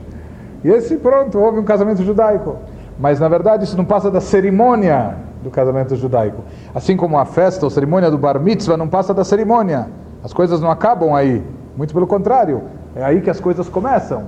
[0.65, 2.57] e esse pronto, houve um casamento judaico.
[2.99, 6.43] Mas na verdade isso não passa da cerimônia do casamento judaico.
[6.75, 9.89] Assim como a festa ou cerimônia do bar mitzvah não passa da cerimônia.
[10.23, 11.45] As coisas não acabam aí.
[11.77, 12.63] Muito pelo contrário.
[12.95, 14.25] É aí que as coisas começam.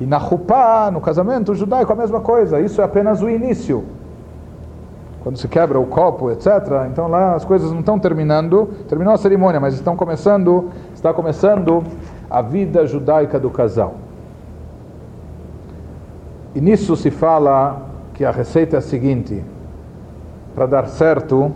[0.00, 2.60] E na Rupá, no casamento judaico, a mesma coisa.
[2.60, 3.84] Isso é apenas o início.
[5.22, 6.46] Quando se quebra o copo, etc.
[6.90, 8.68] Então lá as coisas não estão terminando.
[8.88, 11.82] Terminou a cerimônia, mas estão começando, está começando
[12.30, 13.94] a vida judaica do casal.
[16.54, 17.82] E nisso se fala
[18.14, 19.44] que a receita é a seguinte:
[20.54, 21.52] para dar certo,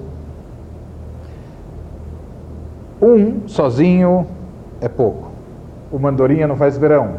[3.01, 4.27] um sozinho
[4.81, 5.32] é pouco.
[5.93, 7.17] O mandorinha não faz verão.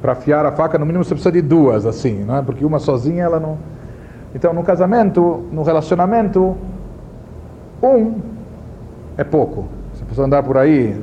[0.00, 2.42] Para afiar a faca, no mínimo você precisa de duas, assim, não é?
[2.42, 3.58] Porque uma sozinha ela não.
[4.34, 6.56] Então, no casamento, no relacionamento,
[7.82, 8.16] um
[9.16, 9.66] é pouco.
[9.94, 11.02] Se a pessoa andar por aí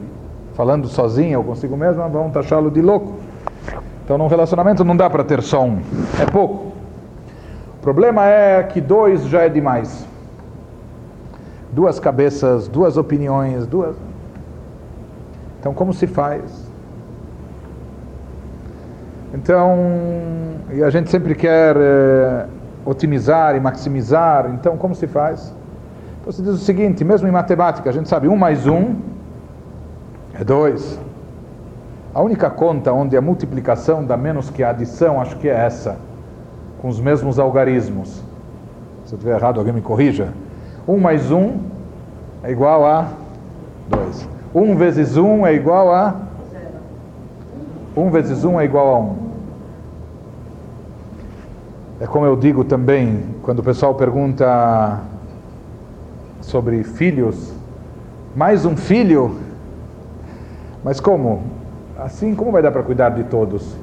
[0.53, 3.15] falando sozinha ou consigo mesma, vão taxá-lo de louco.
[4.05, 5.79] Então, num relacionamento não dá para ter só um,
[6.21, 6.71] é pouco.
[7.77, 10.07] O problema é que dois já é demais.
[11.71, 13.95] Duas cabeças, duas opiniões, duas.
[15.59, 16.64] Então, como se faz?
[19.45, 19.77] Então,
[20.71, 22.47] e a gente sempre quer é,
[22.83, 25.53] otimizar e maximizar, então, como se faz?
[26.19, 28.95] Então, se diz o seguinte: mesmo em matemática, a gente sabe um mais um
[30.33, 30.99] é dois.
[32.11, 35.95] A única conta onde a multiplicação dá menos que a adição, acho que é essa,
[36.81, 38.23] com os mesmos algarismos.
[39.05, 40.29] Se eu estiver errado, alguém me corrija.
[40.87, 41.59] 1 mais 1
[42.41, 43.09] é igual a
[43.89, 44.27] 2.
[44.55, 46.15] 1 vezes 1 é igual a
[47.95, 49.24] 1 vezes 1 é igual a 1.
[51.99, 54.99] É como eu digo também, quando o pessoal pergunta
[56.41, 57.53] sobre filhos,
[58.35, 59.37] mais um filho?
[60.83, 61.55] Mas como?
[61.97, 63.75] assim como vai dar para cuidar de todos?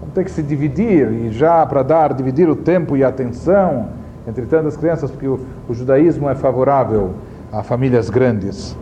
[0.00, 3.88] Vamos ter que se dividir e já para dar, dividir o tempo e a atenção
[4.26, 7.12] entre tantas crianças, porque o, o judaísmo é favorável
[7.52, 8.76] a famílias grandes.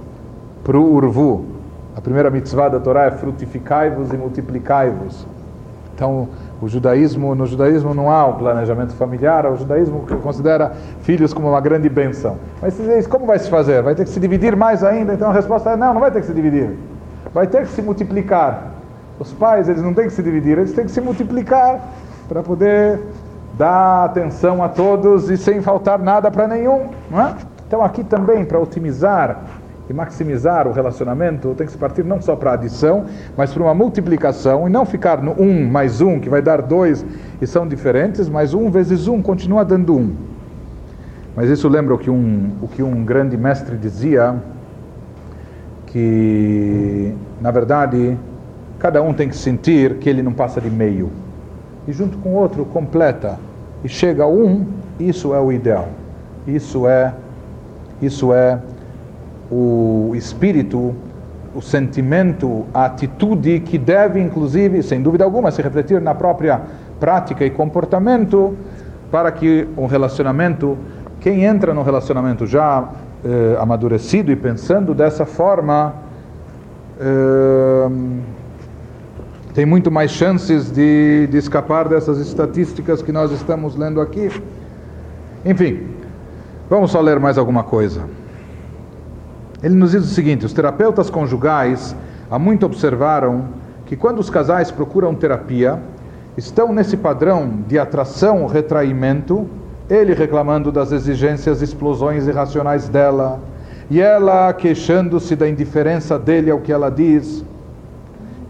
[0.62, 1.44] Para o urvu,
[1.96, 5.26] a primeira mitzvah da Torá é frutificai-vos e multiplicai-vos.
[5.94, 6.28] Então,
[6.61, 11.61] o judaísmo, no judaísmo não há um planejamento familiar, o judaísmo considera filhos como uma
[11.61, 12.37] grande benção.
[12.61, 13.83] Mas diz, como vai se fazer?
[13.83, 15.14] Vai ter que se dividir mais ainda?
[15.14, 16.77] Então a resposta é não, não vai ter que se dividir
[17.33, 18.73] vai ter que se multiplicar.
[19.18, 21.81] Os pais, eles não têm que se dividir, eles têm que se multiplicar
[22.29, 23.01] para poder
[23.59, 26.88] dar atenção a todos e sem faltar nada para nenhum.
[27.11, 27.35] Não é?
[27.66, 29.42] Então, aqui também, para otimizar
[29.90, 33.74] e maximizar o relacionamento, tem que se partir não só para adição, mas para uma
[33.74, 37.05] multiplicação e não ficar no um mais um, que vai dar dois
[37.42, 40.14] e são diferentes, mas um vezes um continua dando um.
[41.35, 44.37] Mas isso lembra o que um, o que um grande mestre dizia
[45.87, 48.16] que, na verdade,
[48.79, 51.11] cada um tem que sentir que ele não passa de meio.
[51.88, 53.40] E junto com o outro completa
[53.83, 54.68] e chega a um,
[55.00, 55.88] isso é o ideal.
[56.46, 57.12] Isso é
[58.00, 58.59] isso é
[59.50, 60.94] o espírito,
[61.54, 66.60] o sentimento, a atitude que deve inclusive, sem dúvida alguma, se refletir na própria
[67.00, 68.56] prática e comportamento
[69.10, 70.78] para que um relacionamento,
[71.18, 72.88] quem entra no relacionamento já
[73.24, 75.94] eh, amadurecido e pensando dessa forma,
[77.00, 77.88] eh,
[79.52, 84.30] tem muito mais chances de, de escapar dessas estatísticas que nós estamos lendo aqui.
[85.44, 85.88] Enfim,
[86.68, 88.19] vamos só ler mais alguma coisa.
[89.62, 91.94] Ele nos diz o seguinte: os terapeutas conjugais
[92.31, 93.44] há muito observaram
[93.87, 95.81] que quando os casais procuram terapia,
[96.37, 99.49] estão nesse padrão de atração, retraimento
[99.90, 103.40] ele reclamando das exigências e explosões irracionais dela,
[103.90, 107.44] e ela queixando-se da indiferença dele ao que ela diz.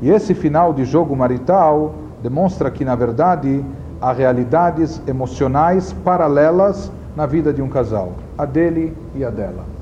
[0.02, 3.64] E esse final de jogo marital demonstra que, na verdade,
[4.02, 9.79] há realidades emocionais paralelas na vida de um casal, a dele e a dela.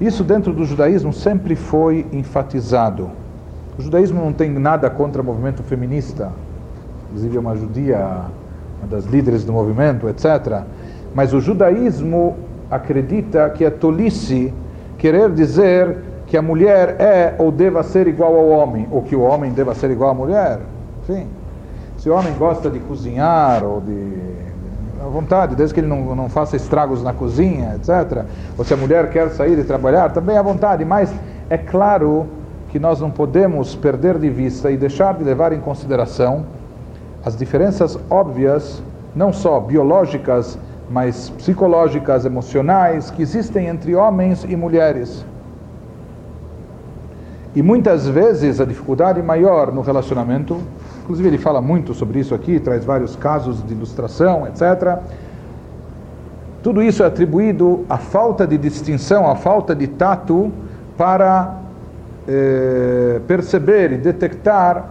[0.00, 3.10] Isso dentro do judaísmo sempre foi enfatizado.
[3.78, 6.30] O judaísmo não tem nada contra o movimento feminista.
[7.08, 8.26] Inclusive, uma judia
[8.78, 10.62] uma das líderes do movimento, etc.
[11.14, 12.36] Mas o judaísmo
[12.70, 14.52] acredita que é tolice
[14.96, 19.22] querer dizer que a mulher é ou deva ser igual ao homem, ou que o
[19.22, 20.60] homem deva ser igual à mulher.
[21.02, 21.26] Enfim,
[21.96, 24.47] se o homem gosta de cozinhar ou de
[25.00, 28.24] à vontade, desde que ele não, não faça estragos na cozinha, etc.
[28.56, 30.84] Ou se a mulher quer sair e trabalhar, também à vontade.
[30.84, 31.12] Mas
[31.48, 32.26] é claro
[32.68, 36.44] que nós não podemos perder de vista e deixar de levar em consideração
[37.24, 38.82] as diferenças óbvias,
[39.14, 40.58] não só biológicas,
[40.90, 45.24] mas psicológicas, emocionais, que existem entre homens e mulheres.
[47.54, 50.60] E muitas vezes a dificuldade maior no relacionamento,
[51.08, 54.98] inclusive ele fala muito sobre isso aqui, traz vários casos de ilustração, etc.
[56.62, 60.52] Tudo isso é atribuído à falta de distinção, à falta de tato
[60.98, 61.54] para
[62.28, 64.84] eh, perceber e detectar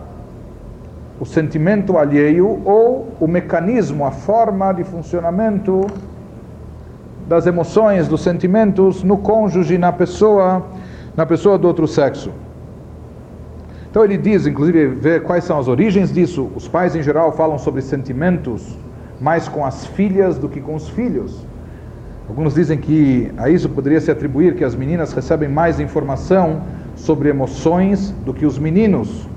[1.19, 5.85] o sentimento alheio ou o mecanismo, a forma de funcionamento
[7.27, 10.65] das emoções, dos sentimentos no cônjuge, na pessoa,
[11.15, 12.31] na pessoa do outro sexo.
[13.89, 16.49] Então ele diz, inclusive, vê quais são as origens disso.
[16.55, 18.77] Os pais em geral falam sobre sentimentos
[19.19, 21.45] mais com as filhas do que com os filhos.
[22.29, 26.61] Alguns dizem que a isso poderia se atribuir que as meninas recebem mais informação
[26.95, 29.27] sobre emoções do que os meninos.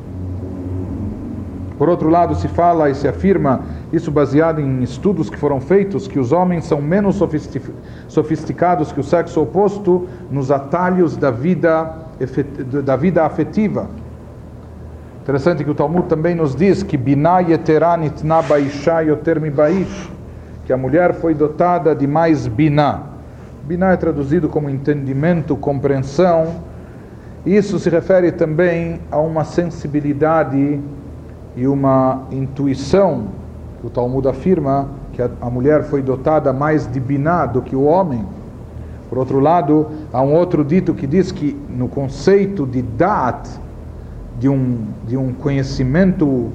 [1.78, 6.06] Por outro lado, se fala e se afirma, isso baseado em estudos que foram feitos,
[6.06, 7.18] que os homens são menos
[8.06, 11.96] sofisticados que o sexo oposto nos atalhos da vida,
[12.84, 13.88] da vida afetiva.
[15.30, 16.98] Interessante que o Talmud também nos diz que
[20.66, 23.02] que a mulher foi dotada de mais Binah.
[23.62, 26.56] Binah é traduzido como entendimento, compreensão.
[27.46, 30.80] Isso se refere também a uma sensibilidade
[31.56, 33.28] e uma intuição,
[33.84, 38.26] o Talmud afirma que a mulher foi dotada mais de biná do que o homem.
[39.08, 43.48] Por outro lado, há um outro dito que diz que no conceito de dat,
[44.40, 46.50] de um, de um conhecimento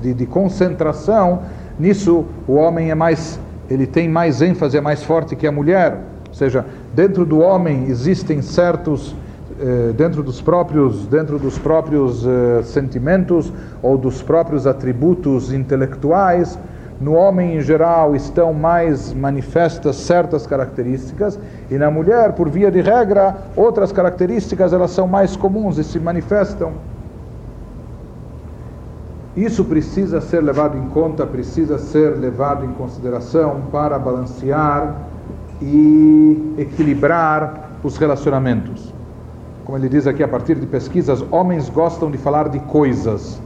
[0.00, 1.42] de, de concentração,
[1.78, 5.98] nisso o homem é mais, ele tem mais ênfase, é mais forte que a mulher.
[6.28, 6.64] Ou seja,
[6.94, 9.16] dentro do homem existem certos
[9.60, 13.52] eh, dentro dos próprios, dentro dos próprios eh, sentimentos
[13.82, 16.56] ou dos próprios atributos intelectuais,
[17.00, 22.80] no homem em geral estão mais manifestas certas características e na mulher, por via de
[22.80, 26.74] regra, outras características elas são mais comuns e se manifestam.
[29.38, 34.96] Isso precisa ser levado em conta, precisa ser levado em consideração para balancear
[35.62, 38.98] e equilibrar os relacionamentos
[39.68, 43.38] como ele diz aqui a partir de pesquisas, homens gostam de falar de coisas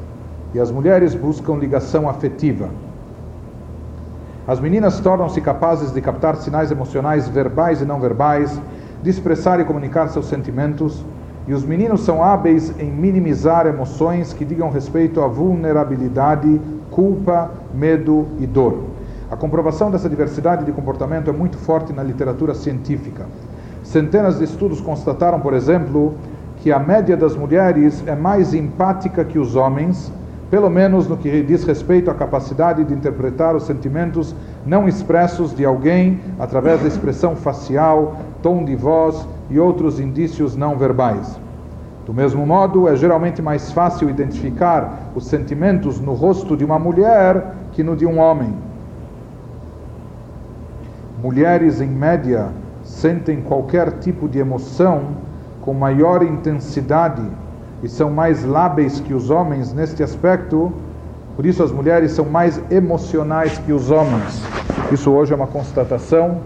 [0.55, 2.69] e as mulheres buscam ligação afetiva.
[4.47, 8.57] As meninas tornam-se capazes de captar sinais emocionais verbais e não verbais,
[9.03, 11.05] de expressar e comunicar seus sentimentos,
[11.47, 18.27] e os meninos são hábeis em minimizar emoções que digam respeito à vulnerabilidade, culpa, medo
[18.39, 18.85] e dor.
[19.31, 23.27] A comprovação dessa diversidade de comportamento é muito forte na literatura científica.
[23.83, 26.15] Centenas de estudos constataram, por exemplo,
[26.59, 30.13] que a média das mulheres é mais empática que os homens,
[30.49, 34.35] pelo menos no que diz respeito à capacidade de interpretar os sentimentos
[34.65, 40.77] não expressos de alguém através da expressão facial, tom de voz e outros indícios não
[40.77, 41.39] verbais.
[42.05, 47.55] Do mesmo modo, é geralmente mais fácil identificar os sentimentos no rosto de uma mulher
[47.71, 48.53] que no de um homem.
[51.23, 52.49] Mulheres, em média,
[52.83, 55.03] sentem qualquer tipo de emoção
[55.61, 57.23] com maior intensidade
[57.83, 60.73] e são mais lábeis que os homens neste aspecto,
[61.37, 64.43] por isso as mulheres são mais emocionais que os homens.
[64.91, 66.41] Isso hoje é uma constatação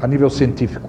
[0.00, 0.88] a nível científico.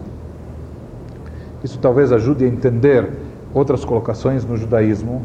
[1.64, 3.09] Isso talvez ajude a entender
[3.53, 5.22] outras colocações no judaísmo,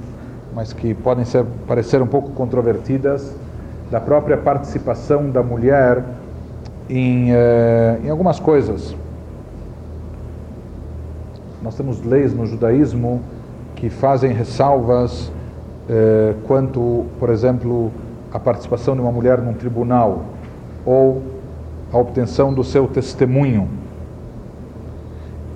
[0.55, 3.35] mas que podem ser, parecer um pouco controvertidas,
[3.91, 6.03] da própria participação da mulher
[6.91, 8.95] em, eh, em algumas coisas.
[11.63, 13.23] Nós temos leis no judaísmo
[13.77, 15.31] que fazem ressalvas
[15.89, 17.93] eh, quanto, por exemplo,
[18.33, 20.25] a participação de uma mulher num tribunal
[20.85, 21.23] ou
[21.93, 23.69] a obtenção do seu testemunho.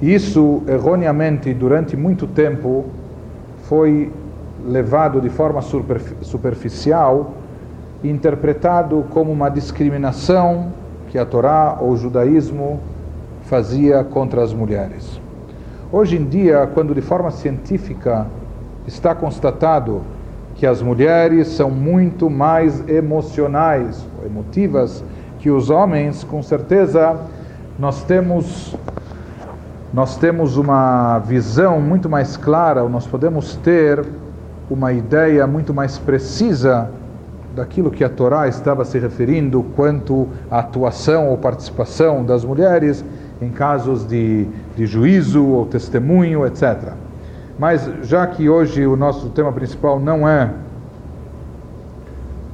[0.01, 2.87] Isso, erroneamente, durante muito tempo,
[3.64, 4.11] foi
[4.66, 5.61] levado de forma
[6.22, 7.33] superficial
[8.03, 10.72] interpretado como uma discriminação
[11.09, 12.81] que a Torá ou o judaísmo
[13.43, 15.20] fazia contra as mulheres.
[15.93, 18.26] Hoje em dia, quando de forma científica
[18.87, 20.03] está constatado
[20.55, 25.03] que as mulheres são muito mais emocionais, emotivas
[25.41, 27.18] que os homens, com certeza
[27.78, 28.76] nós temos
[29.93, 34.07] nós temos uma visão muito mais clara, nós podemos ter
[34.70, 36.88] uma ideia muito mais precisa
[37.57, 43.05] daquilo que a Torá estava se referindo quanto à atuação ou participação das mulheres
[43.43, 46.93] em casos de, de juízo ou testemunho, etc.
[47.59, 50.51] Mas já que hoje o nosso tema principal não é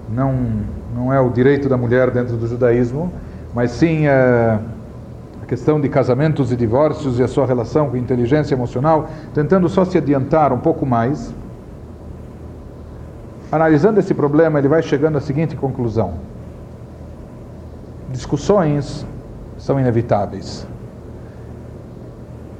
[0.08, 0.34] não
[0.96, 3.12] não é o direito da mulher dentro do judaísmo,
[3.54, 4.58] mas sim é,
[5.42, 9.84] a questão de casamentos e divórcios e a sua relação com inteligência emocional, tentando só
[9.84, 11.34] se adiantar um pouco mais
[13.50, 16.14] analisando esse problema, ele vai chegando à seguinte conclusão:
[18.10, 19.06] discussões
[19.58, 20.66] são inevitáveis.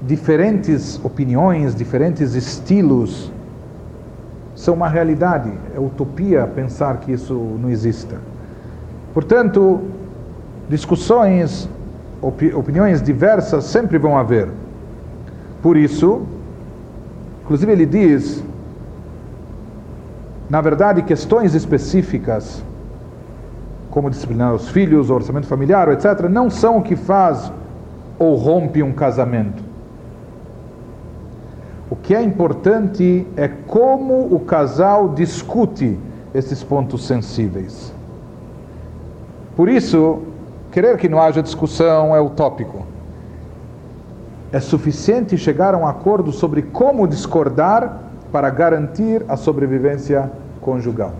[0.02, 3.32] Diferentes opiniões, diferentes estilos
[4.56, 5.52] são uma realidade.
[5.74, 8.16] É utopia pensar que isso não exista.
[9.14, 9.82] Portanto,
[10.68, 11.68] discussões,
[12.20, 14.48] opiniões diversas sempre vão haver.
[15.62, 16.22] Por isso,
[17.44, 18.42] inclusive ele diz
[20.48, 22.62] Na verdade, questões específicas,
[23.90, 27.52] como disciplinar os filhos, orçamento familiar, etc., não são o que faz
[28.16, 29.65] ou rompe um casamento.
[31.88, 35.98] O que é importante é como o casal discute
[36.34, 37.92] esses pontos sensíveis.
[39.54, 40.22] Por isso,
[40.72, 42.84] querer que não haja discussão é utópico.
[44.52, 48.00] É suficiente chegar a um acordo sobre como discordar
[48.32, 50.30] para garantir a sobrevivência
[50.60, 51.12] conjugal.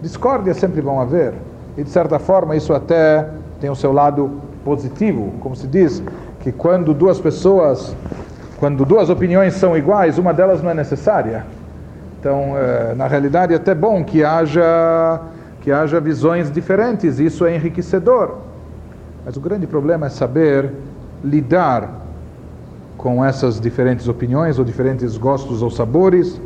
[0.00, 1.34] Discórdia sempre vão haver,
[1.76, 3.28] e de certa forma isso até
[3.60, 4.30] tem o seu lado
[4.64, 6.02] positivo, como se diz,
[6.40, 7.94] que quando duas pessoas,
[8.62, 11.44] quando duas opiniões são iguais, uma delas não é necessária.
[12.20, 15.20] Então, eh, na realidade, é até bom que haja
[15.60, 18.36] que haja visões diferentes, isso é enriquecedor.
[19.26, 20.70] Mas o grande problema é saber
[21.24, 21.90] lidar
[22.96, 26.40] com essas diferentes opiniões, ou diferentes gostos ou sabores,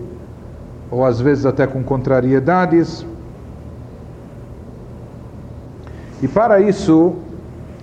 [0.90, 3.04] ou às vezes até com contrariedades.
[6.22, 7.16] E para isso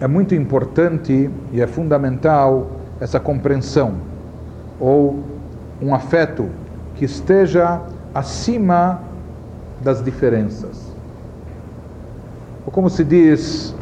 [0.01, 4.12] é muito importante e é fundamental essa compreensão,
[4.83, 5.23] ou
[5.81, 6.49] um afeto
[6.95, 7.79] que esteja
[8.13, 8.99] acima
[9.79, 10.91] das diferenças.
[12.65, 13.73] Ou como se diz,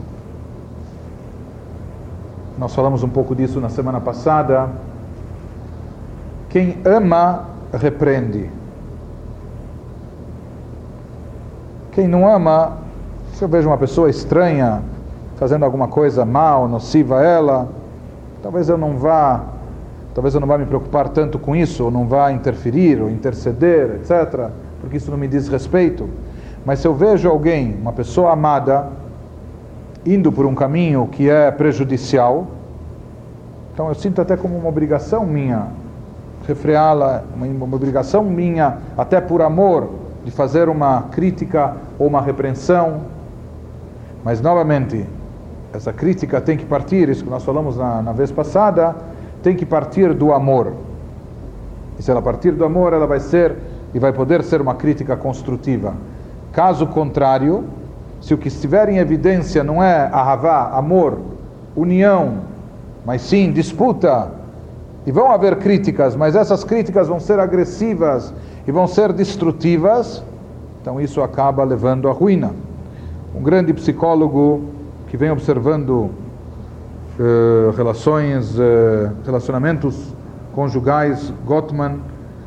[2.56, 4.70] nós falamos um pouco disso na semana passada,
[6.50, 8.52] quem ama, repreende.
[11.94, 12.78] Quem não ama,
[13.34, 14.84] se eu vejo uma pessoa estranha
[15.38, 17.70] fazendo alguma coisa mal, nociva a ela,
[18.44, 19.42] talvez eu não vá,
[20.14, 23.96] talvez eu não vá me preocupar tanto com isso, ou não vá interferir, ou interceder,
[23.96, 24.50] etc.,
[24.80, 26.10] porque isso não me diz respeito.
[26.66, 28.88] Mas se eu vejo alguém, uma pessoa amada,
[30.06, 32.48] indo por um caminho que é prejudicial,
[33.74, 35.68] então eu sinto até como uma obrigação minha
[36.48, 39.90] refreá-la, uma, obrigação minha, até por amor,
[40.24, 43.02] de fazer uma crítica ou uma repreensão.
[44.24, 45.06] Mas novamente,
[45.74, 48.96] essa crítica tem que partir, isso que nós falamos na, na vez passada,
[49.42, 50.74] tem que partir do amor.
[51.98, 53.56] E se ela partir do amor, ela vai ser
[53.94, 55.94] e vai poder ser uma crítica construtiva.
[56.52, 57.66] Caso contrário,
[58.22, 61.20] se o que estiver em evidência não é ahavá, amor,
[61.76, 62.40] união,
[63.06, 64.32] mas sim disputa,
[65.06, 68.34] e vão haver críticas, mas essas críticas vão ser agressivas
[68.68, 70.24] e vão ser destrutivas,
[70.80, 72.52] então isso acaba levando à ruína.
[73.36, 74.62] Um grande psicólogo
[75.08, 76.12] que vem observando
[77.22, 80.14] uh, relações, uh, relacionamentos
[80.54, 82.00] conjugais, Gottman,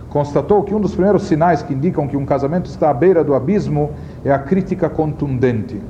[0.09, 3.35] constatou que um dos primeiros sinais que indicam que um casamento está à beira do
[3.35, 3.91] abismo
[4.25, 5.81] é a crítica contundente.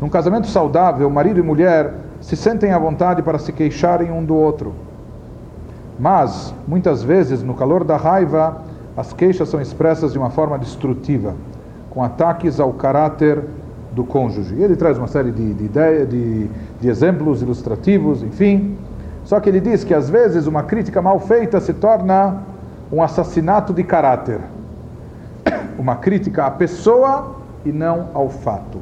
[0.00, 4.34] Num casamento saudável, marido e mulher se sentem à vontade para se queixarem um do
[4.34, 4.74] outro.
[5.98, 8.62] Mas, muitas vezes, no calor da raiva,
[8.96, 11.34] as queixas são expressas de uma forma destrutiva,
[11.90, 13.42] com ataques ao caráter
[13.96, 14.54] do cônjuge.
[14.62, 18.76] Ele traz uma série de, de, ideia, de, de exemplos ilustrativos, enfim.
[19.24, 22.42] Só que ele diz que às vezes uma crítica mal feita se torna
[22.92, 24.40] um assassinato de caráter.
[25.78, 28.78] Uma crítica à pessoa e não ao fato.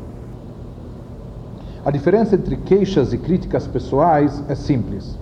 [1.84, 5.18] A diferença entre queixas e críticas pessoais é simples.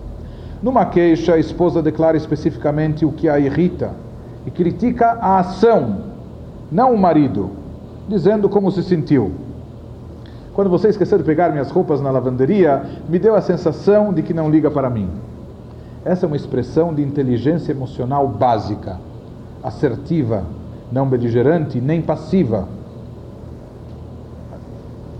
[0.63, 3.91] Numa queixa, a esposa declara especificamente o que a irrita
[4.47, 6.03] e critica a ação,
[6.71, 7.51] não o marido,
[8.09, 9.33] dizendo como se sentiu.
[10.55, 14.35] Quando você esqueceu de pegar minhas roupas na lavanderia, me deu a sensação de que
[14.35, 15.09] não liga para mim.
[16.05, 18.99] Essa é uma expressão de inteligência emocional básica,
[19.63, 20.45] assertiva,
[20.91, 22.69] não beligerante nem passiva.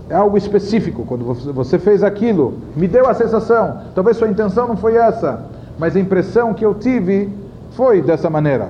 [0.07, 1.03] É algo específico.
[1.03, 3.79] Quando você fez aquilo, me deu a sensação.
[3.95, 5.45] Talvez sua intenção não foi essa,
[5.79, 7.33] mas a impressão que eu tive
[7.71, 8.69] foi dessa maneira.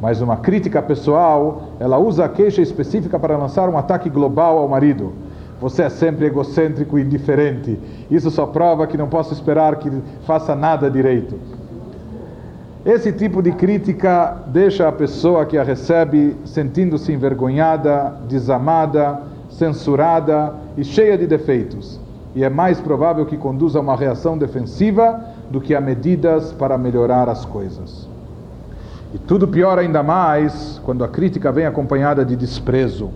[0.00, 4.68] Mas uma crítica pessoal, ela usa a queixa específica para lançar um ataque global ao
[4.68, 5.25] marido
[5.60, 7.78] você é sempre egocêntrico e indiferente.
[8.10, 9.90] Isso só prova que não posso esperar que
[10.26, 11.38] faça nada direito.
[12.84, 20.84] Esse tipo de crítica deixa a pessoa que a recebe sentindo-se envergonhada, desamada, censurada e
[20.84, 21.98] cheia de defeitos.
[22.34, 26.76] E é mais provável que conduza a uma reação defensiva do que a medidas para
[26.76, 28.08] melhorar as coisas.
[29.14, 33.10] E tudo pior ainda mais quando a crítica vem acompanhada de desprezo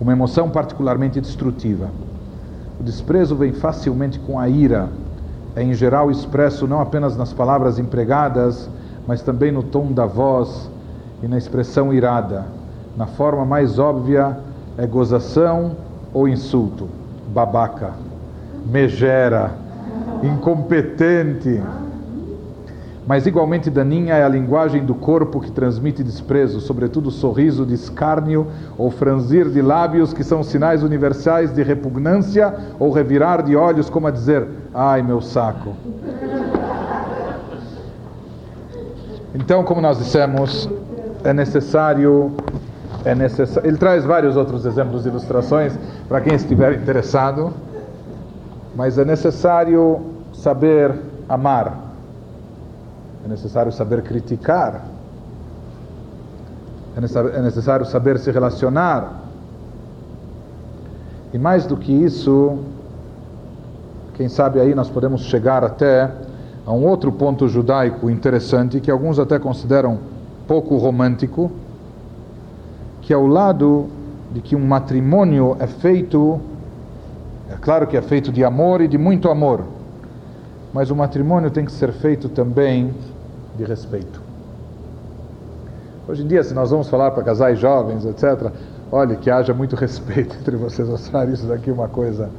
[0.00, 1.90] uma emoção particularmente destrutiva.
[2.78, 4.88] O desprezo vem facilmente com a ira,
[5.56, 8.70] é em geral expresso não apenas nas palavras empregadas,
[9.06, 10.70] mas também no tom da voz
[11.22, 12.44] e na expressão irada.
[12.96, 14.38] Na forma mais óbvia
[14.76, 15.72] é gozação
[16.14, 16.88] ou insulto,
[17.32, 17.92] babaca,
[18.66, 19.52] megera,
[20.22, 21.60] incompetente.
[23.08, 28.48] Mas igualmente daninha é a linguagem do corpo que transmite desprezo, sobretudo sorriso de escárnio
[28.76, 34.08] ou franzir de lábios, que são sinais universais de repugnância ou revirar de olhos, como
[34.08, 35.74] a dizer: ai meu saco.
[39.34, 40.68] Então, como nós dissemos,
[41.24, 42.30] é necessário,
[43.06, 43.66] é necessário.
[43.66, 45.72] Ele traz vários outros exemplos de ilustrações
[46.06, 47.54] para quem estiver interessado,
[48.76, 49.98] mas é necessário
[50.34, 50.94] saber
[51.26, 51.87] amar,
[53.24, 54.84] é necessário saber criticar,
[56.96, 59.22] é necessário saber se relacionar.
[61.32, 62.58] E mais do que isso,
[64.14, 66.10] quem sabe aí nós podemos chegar até
[66.66, 69.98] a um outro ponto judaico interessante que alguns até consideram
[70.46, 71.52] pouco romântico,
[73.00, 73.86] que é o lado
[74.32, 76.40] de que um matrimônio é feito,
[77.50, 79.64] é claro que é feito de amor e de muito amor,
[80.72, 82.94] mas o matrimônio tem que ser feito também
[83.56, 84.20] de respeito.
[86.06, 88.50] Hoje em dia, se nós vamos falar para casais jovens, etc.,
[88.90, 92.30] olhe que haja muito respeito entre vocês, mostrar isso daqui uma coisa.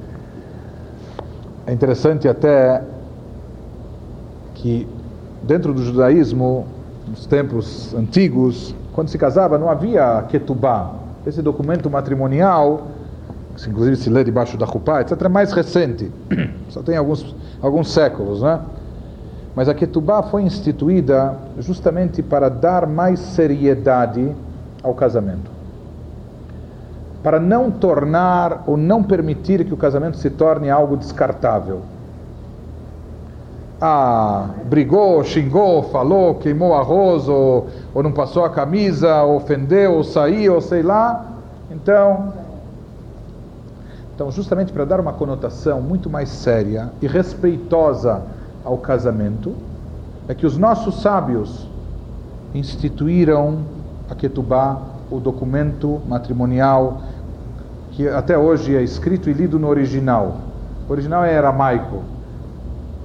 [1.67, 2.83] É interessante até
[4.55, 4.87] que
[5.43, 6.65] dentro do judaísmo,
[7.07, 10.93] nos tempos antigos, quando se casava não havia ketubá.
[11.25, 12.87] Esse documento matrimonial,
[13.55, 16.11] que inclusive se lê debaixo da chupá, etc., é mais recente.
[16.69, 18.59] Só tem alguns, alguns séculos, né?
[19.55, 24.33] Mas a ketubá foi instituída justamente para dar mais seriedade
[24.81, 25.51] ao casamento.
[27.21, 31.81] Para não tornar ou não permitir que o casamento se torne algo descartável
[33.81, 40.55] ah, brigou, xingou, falou, queimou arroz, ou, ou não passou a camisa, ofendeu, ou saiu,
[40.55, 41.25] ou sei lá.
[41.71, 42.33] Então,
[44.19, 48.21] então justamente para dar uma conotação muito mais séria e respeitosa
[48.65, 49.55] ao casamento,
[50.27, 51.65] é que os nossos sábios
[52.53, 53.59] instituíram
[54.09, 54.77] a Ketubá,
[55.09, 57.01] o documento matrimonial,
[57.91, 60.35] que até hoje é escrito e lido no original.
[60.89, 62.03] O original é aramaico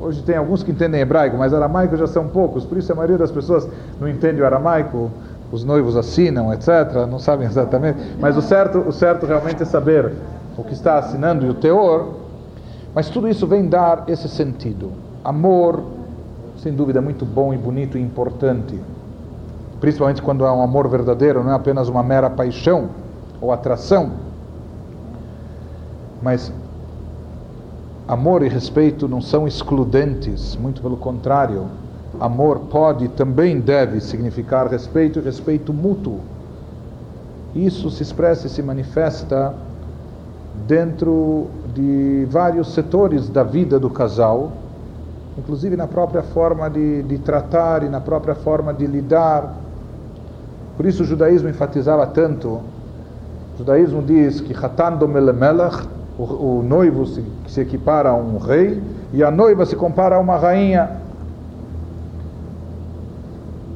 [0.00, 3.16] Hoje tem alguns que entendem hebraico, mas aramaico já são poucos, por isso a maioria
[3.16, 3.68] das pessoas
[4.00, 5.10] não entende o aramaico,
[5.52, 10.12] os noivos assinam, etc., não sabem exatamente, mas o certo, o certo realmente é saber
[10.56, 12.14] o que está assinando e o teor,
[12.94, 14.92] mas tudo isso vem dar esse sentido.
[15.24, 15.82] Amor,
[16.58, 18.78] sem dúvida, muito bom e bonito e importante,
[19.80, 22.90] principalmente quando é um amor verdadeiro, não é apenas uma mera paixão
[23.40, 24.12] ou atração,
[26.22, 26.52] mas
[28.06, 31.68] Amor e respeito não são excludentes, muito pelo contrário.
[32.20, 36.20] Amor pode também deve significar respeito e respeito mútuo.
[37.54, 39.54] Isso se expressa e se manifesta
[40.66, 44.52] dentro de vários setores da vida do casal,
[45.36, 49.54] inclusive na própria forma de, de tratar e na própria forma de lidar.
[50.76, 52.48] Por isso o judaísmo enfatizava tanto.
[53.54, 55.86] O judaísmo diz que Hatan do Melemelech
[56.18, 58.82] o, o noivo se, se equipara a um rei
[59.12, 60.90] e a noiva se compara a uma rainha.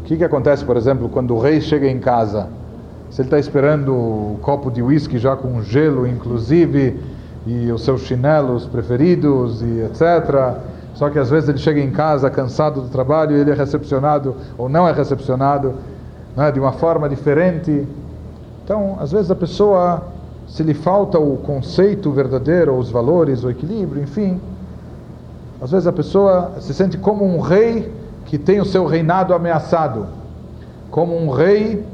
[0.00, 2.48] O que, que acontece, por exemplo, quando o rei chega em casa?
[3.10, 7.00] Se ele está esperando o copo de uísque já com gelo, inclusive,
[7.46, 10.58] e os seus chinelos preferidos e etc.
[10.94, 14.36] Só que às vezes ele chega em casa cansado do trabalho e ele é recepcionado
[14.58, 15.74] ou não é recepcionado
[16.36, 17.86] né, de uma forma diferente.
[18.64, 20.02] Então, às vezes a pessoa
[20.46, 24.40] se lhe falta o conceito verdadeiro, os valores, o equilíbrio, enfim.
[25.60, 27.92] Às vezes a pessoa se sente como um rei
[28.26, 30.06] que tem o seu reinado ameaçado,
[30.90, 31.84] como um rei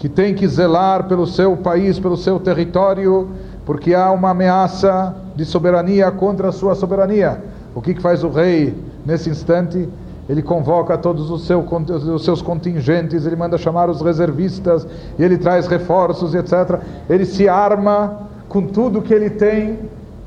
[0.00, 3.28] que tem que zelar pelo seu país, pelo seu território,
[3.66, 7.38] porque há uma ameaça de soberania contra a sua soberania.
[7.74, 8.74] O que, que faz o rei
[9.04, 9.86] nesse instante?
[10.28, 11.58] ele convoca todos os, seu,
[12.14, 14.86] os, seus contingentes, ele manda chamar os reservistas,
[15.18, 16.78] ele traz reforços, etc.
[17.08, 19.80] Ele se arma com tudo que ele tem,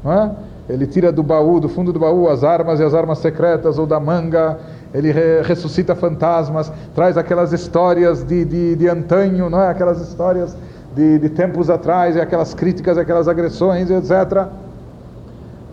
[0.06, 0.30] é?
[0.68, 3.86] ele tira do baú, do fundo do baú, as armas e as armas secretas, ou
[3.86, 4.60] da manga,
[4.94, 9.70] ele re, ressuscita fantasmas, traz aquelas histórias de, de, de antanho, não é?
[9.70, 10.56] aquelas histórias
[10.96, 14.48] de, de tempos atrás, e aquelas críticas, aquelas agressões, etc.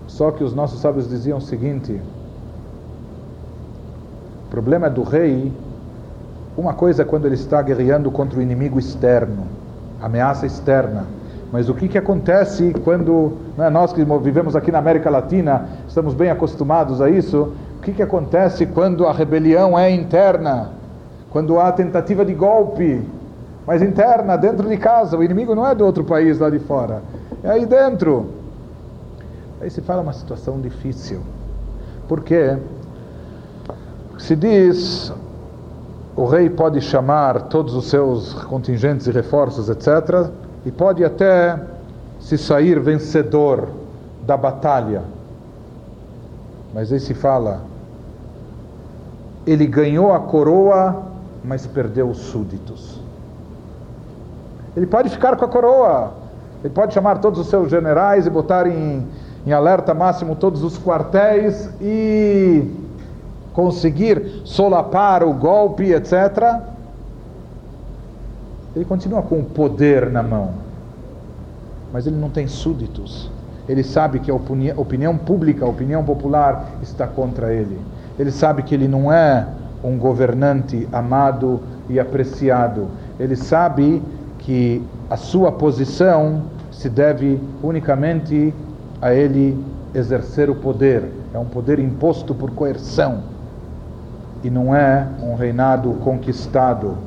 [0.07, 2.01] Só que os nossos sábios diziam o seguinte:
[4.47, 5.53] o problema do rei,
[6.57, 9.47] uma coisa é quando ele está guerreando contra o inimigo externo,
[10.01, 11.05] ameaça externa.
[11.53, 16.15] Mas o que, que acontece quando né, nós que vivemos aqui na América Latina estamos
[16.15, 17.53] bem acostumados a isso?
[17.81, 20.69] O que, que acontece quando a rebelião é interna?
[21.31, 23.03] Quando há tentativa de golpe,
[23.67, 25.17] mas interna, dentro de casa?
[25.17, 27.03] O inimigo não é do outro país lá de fora,
[27.43, 28.35] é aí dentro.
[29.63, 31.23] Aí se fala uma situação difícil.
[32.07, 32.59] Por quê?
[34.19, 35.11] Se diz,
[36.15, 40.29] o rei pode chamar todos os seus contingentes e reforços, etc.,
[40.67, 41.59] e pode até
[42.19, 43.69] se sair vencedor
[44.27, 45.03] da batalha.
[46.75, 47.70] Mas aí se fala,
[49.47, 51.05] ele ganhou a coroa,
[51.43, 53.01] mas perdeu os súditos.
[54.77, 56.13] Ele pode ficar com a coroa,
[56.63, 59.07] ele pode chamar todos os seus generais e botar em,
[59.47, 62.71] em alerta máximo todos os quartéis e
[63.53, 66.61] conseguir solapar o golpe, etc.
[68.77, 70.53] Ele continua com o poder na mão,
[71.93, 73.31] mas ele não tem súditos.
[73.69, 77.79] Ele sabe que a opinião, opinião pública, a opinião popular está contra ele.
[78.21, 79.47] Ele sabe que ele não é
[79.83, 81.59] um governante amado
[81.89, 82.89] e apreciado.
[83.19, 84.03] Ele sabe
[84.41, 88.53] que a sua posição se deve unicamente
[89.01, 89.59] a ele
[89.95, 91.11] exercer o poder.
[91.33, 93.23] É um poder imposto por coerção.
[94.45, 96.99] E não é um reinado conquistado.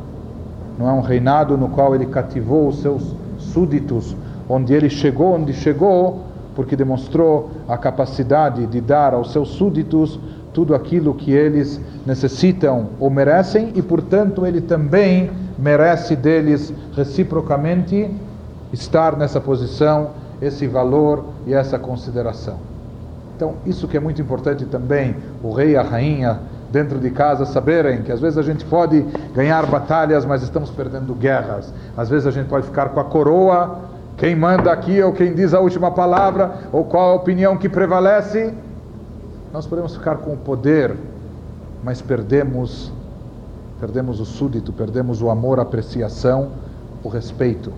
[0.79, 4.17] Não é um reinado no qual ele cativou os seus súditos,
[4.49, 6.21] onde ele chegou onde chegou
[6.55, 10.19] porque demonstrou a capacidade de dar aos seus súditos
[10.53, 18.09] tudo aquilo que eles necessitam ou merecem e, portanto, ele também merece deles reciprocamente
[18.71, 22.57] estar nessa posição, esse valor e essa consideração.
[23.35, 26.39] Então, isso que é muito importante também, o rei e a rainha
[26.71, 29.01] dentro de casa saberem que às vezes a gente pode
[29.35, 31.71] ganhar batalhas, mas estamos perdendo guerras.
[31.95, 33.79] Às vezes a gente pode ficar com a coroa,
[34.17, 38.53] quem manda aqui ou quem diz a última palavra, ou qual a opinião que prevalece.
[39.53, 40.95] Nós podemos ficar com o poder,
[41.83, 42.91] mas perdemos
[43.79, 46.47] perdemos o súdito, perdemos o amor, a apreciação,
[47.03, 47.71] o respeito.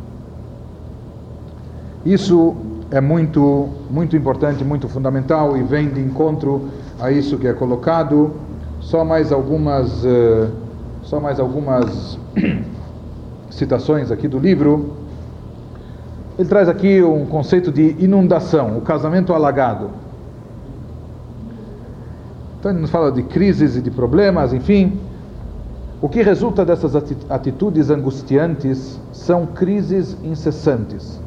[2.05, 2.55] Isso
[2.89, 8.31] é muito muito importante, muito fundamental e vem de encontro a isso que é colocado.
[8.79, 10.49] Só mais algumas uh,
[11.03, 12.17] só mais algumas
[13.51, 14.93] citações aqui do livro.
[16.39, 20.04] Ele traz aqui um conceito de inundação, o casamento alagado.
[22.65, 24.99] Então ele nos fala de crises e de problemas, enfim.
[26.01, 26.95] O que resulta dessas
[27.29, 31.21] atitudes angustiantes são crises incessantes.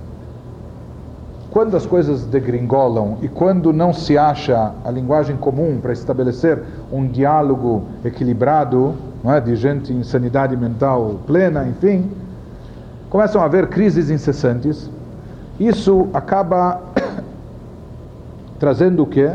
[1.52, 6.60] Quando as coisas degringolam e quando não se acha a linguagem comum para estabelecer
[6.90, 12.10] um diálogo equilibrado, não é, de gente em sanidade mental plena, enfim,
[13.08, 14.90] começam a haver crises incessantes
[15.60, 16.80] isso acaba
[18.58, 19.30] trazendo o que?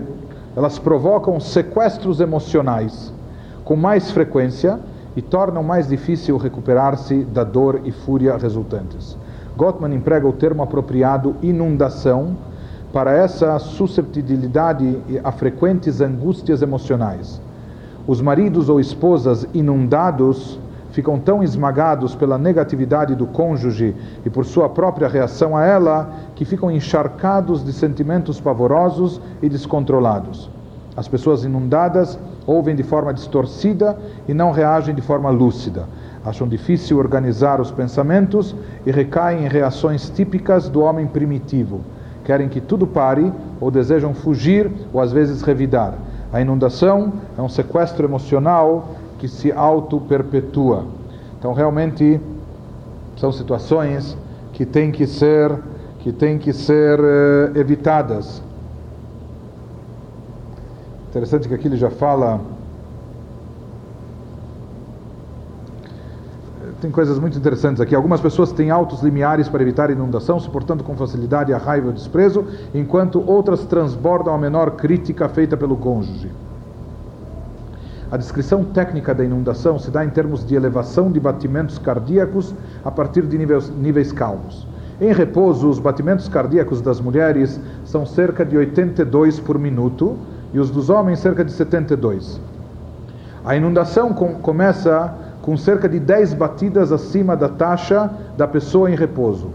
[0.56, 3.14] Elas provocam sequestros emocionais
[3.64, 4.80] com mais frequência
[5.16, 9.18] e tornam mais difícil recuperar-se da dor e fúria resultantes.
[9.56, 12.36] Gottman emprega o termo apropriado inundação
[12.92, 17.42] para essa susceptibilidade a frequentes angústias emocionais.
[18.06, 20.60] Os maridos ou esposas inundados
[20.94, 26.46] ficam tão esmagados pela negatividade do cônjuge e por sua própria reação a ela, que
[26.46, 30.50] ficam encharcados de sentimentos pavorosos e descontrolados.
[30.96, 35.88] As pessoas inundadas ouvem de forma distorcida e não reagem de forma lúcida.
[36.24, 41.82] Acham difícil organizar os pensamentos e recaem em reações típicas do homem primitivo.
[42.24, 45.96] Querem que tudo pare ou desejam fugir ou às vezes revidar.
[46.32, 50.86] A inundação é um sequestro emocional que se auto-perpetua.
[51.40, 52.20] Então, realmente,
[53.16, 54.18] são situações
[54.52, 55.58] que têm que ser,
[56.00, 58.44] que têm que ser uh, evitadas.
[61.10, 62.42] Interessante que aqui ele já fala.
[66.82, 67.96] Tem coisas muito interessantes aqui.
[67.96, 71.94] Algumas pessoas têm altos limiares para evitar inundação, suportando com facilidade a raiva e o
[71.94, 72.46] desprezo,
[72.76, 76.30] enquanto outras transbordam a menor crítica feita pelo cônjuge.
[78.14, 82.54] A descrição técnica da inundação se dá em termos de elevação de batimentos cardíacos
[82.86, 84.68] a partir de níveis, níveis calmos.
[85.02, 90.16] Em repouso, os batimentos cardíacos das mulheres são cerca de 82 por minuto
[90.54, 92.40] e os dos homens cerca de 72.
[93.44, 95.12] A inundação com, começa
[95.42, 99.50] com cerca de 10 batidas acima da taxa da pessoa em repouso.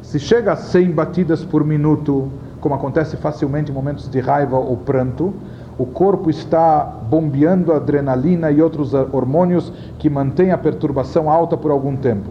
[0.00, 4.78] Se chega a 100 batidas por minuto, como acontece facilmente em momentos de raiva ou
[4.78, 5.34] pranto,
[5.78, 11.96] o corpo está bombeando adrenalina e outros hormônios que mantêm a perturbação alta por algum
[11.96, 12.30] tempo.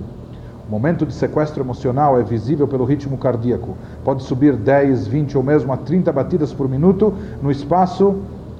[0.67, 3.77] O momento de sequestro emocional é visível pelo ritmo cardíaco.
[4.03, 8.17] Pode subir 10, 20 ou mesmo a 30 batidas por minuto no espaço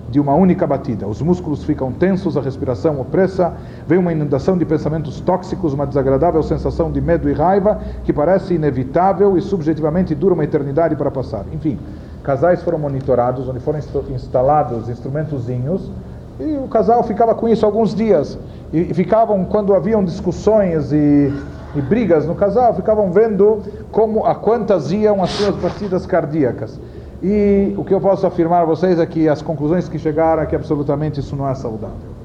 [0.10, 1.06] de uma única batida.
[1.06, 3.54] Os músculos ficam tensos, a respiração opressa,
[3.86, 8.54] vem uma inundação de pensamentos tóxicos, uma desagradável sensação de medo e raiva que parece
[8.54, 11.46] inevitável e subjetivamente dura uma eternidade para passar.
[11.52, 11.78] Enfim,
[12.24, 15.92] casais foram monitorados, onde foram instalados instrumentozinhos
[16.40, 18.38] E o casal ficava com isso alguns dias.
[18.72, 21.34] E ficavam, quando haviam discussões e,
[21.76, 23.62] e brigas no casal, ficavam vendo
[23.92, 26.80] como a quantas iam as suas batidas cardíacas.
[27.24, 30.46] E o que eu posso afirmar a vocês é que as conclusões que chegaram é
[30.46, 32.17] que absolutamente isso não é saudável.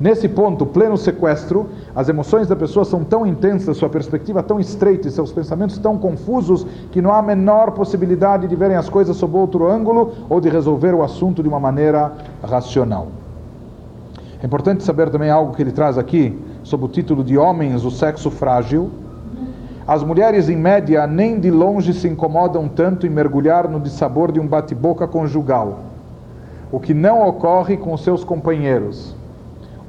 [0.00, 5.06] Nesse ponto, pleno sequestro, as emoções da pessoa são tão intensas, sua perspectiva tão estreita
[5.06, 9.14] e seus pensamentos tão confusos que não há a menor possibilidade de verem as coisas
[9.18, 13.08] sob outro ângulo ou de resolver o assunto de uma maneira racional.
[14.42, 17.90] É importante saber também algo que ele traz aqui, sob o título de Homens, o
[17.90, 18.90] sexo frágil.
[19.86, 24.40] As mulheres, em média, nem de longe se incomodam tanto em mergulhar no dissabor de
[24.40, 25.80] um bate-boca conjugal,
[26.72, 29.19] o que não ocorre com seus companheiros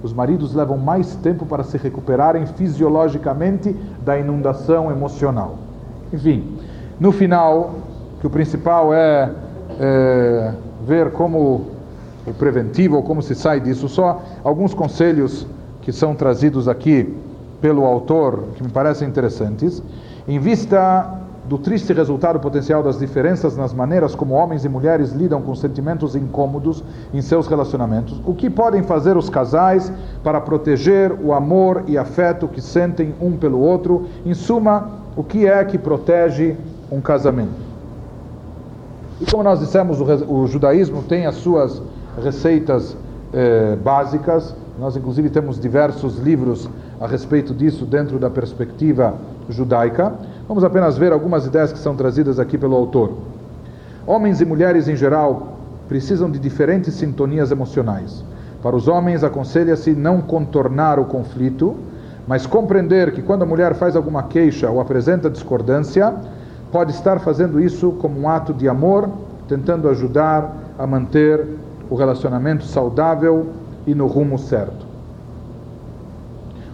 [0.04, 5.58] os maridos levam mais tempo para se recuperarem fisiologicamente da inundação emocional.
[6.12, 6.58] Enfim,
[7.00, 7.76] no final,
[8.20, 9.32] que o principal é,
[9.80, 10.54] é
[10.86, 11.68] ver como
[12.26, 15.48] o preventivo, ou como se sai disso, só alguns conselhos
[15.82, 17.16] que são trazidos aqui
[17.60, 19.82] pelo autor, que me parecem interessantes.
[20.28, 21.20] Em vista
[21.52, 26.16] do triste resultado potencial das diferenças nas maneiras como homens e mulheres lidam com sentimentos
[26.16, 26.82] incômodos
[27.14, 29.92] em seus relacionamentos, o que podem fazer os casais
[30.24, 34.08] para proteger o amor e afeto que sentem um pelo outro?
[34.26, 36.56] Em suma, o que é que protege
[36.90, 37.60] um casamento?
[39.20, 41.82] E como nós dissemos, o, judaísmo tem as suas
[42.24, 42.96] receitas
[43.34, 49.16] eh, básicas, nós inclusive temos diversos livros a respeito disso dentro da perspectiva
[49.50, 50.14] judaica.
[50.48, 53.12] Vamos apenas ver algumas ideias que são trazidas aqui pelo autor.
[54.06, 58.24] Homens e mulheres em geral precisam de diferentes sintonias emocionais.
[58.62, 61.76] Para os homens, aconselha-se não contornar o conflito,
[62.28, 66.14] mas compreender que quando a mulher faz alguma queixa ou apresenta discordância,
[66.72, 69.10] pode estar fazendo isso como um ato de amor,
[69.48, 71.46] tentando ajudar a manter
[71.90, 73.48] o relacionamento saudável
[73.86, 74.86] e no rumo certo.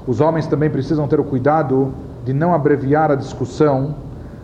[0.06, 1.92] Os homens também precisam ter o cuidado
[2.28, 3.96] de não abreviar a discussão,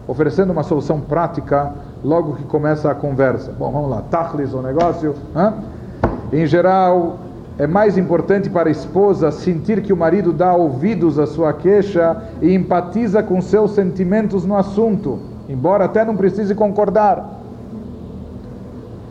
[0.08, 3.52] oferecendo uma solução prática logo que começa a conversa.
[3.52, 5.14] Bom, vamos lá, Tachlis o negócio.
[5.36, 5.54] Hã?
[6.32, 7.18] Em geral,
[7.58, 12.24] é mais importante para a esposa sentir que o marido dá ouvidos à sua queixa
[12.42, 15.20] e empatiza com seus sentimentos no assunto,
[15.50, 17.42] embora até não precise concordar.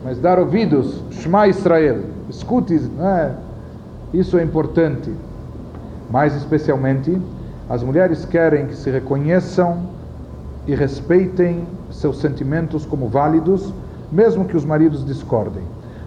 [0.03, 3.33] Mas dar ouvidos, Shema Israel, escute, é?
[4.11, 5.13] isso é importante.
[6.09, 7.21] Mais especialmente,
[7.69, 9.79] as mulheres querem que se reconheçam
[10.67, 13.73] e respeitem seus sentimentos como válidos,
[14.11, 15.63] mesmo que os maridos discordem.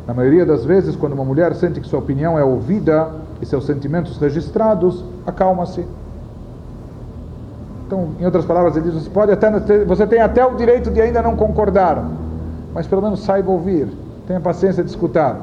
[0.07, 3.67] Na maioria das vezes, quando uma mulher sente que sua opinião é ouvida e seus
[3.67, 5.85] sentimentos registrados, acalma-se.
[7.87, 9.51] Então, em outras palavras, ele diz: você, pode até
[9.85, 12.05] você tem até o direito de ainda não concordar,
[12.73, 13.89] mas pelo menos saiba ouvir,
[14.27, 15.41] tenha paciência de escutar.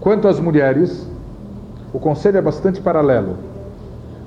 [0.00, 1.06] Quanto às mulheres,
[1.92, 3.53] o conselho é bastante paralelo.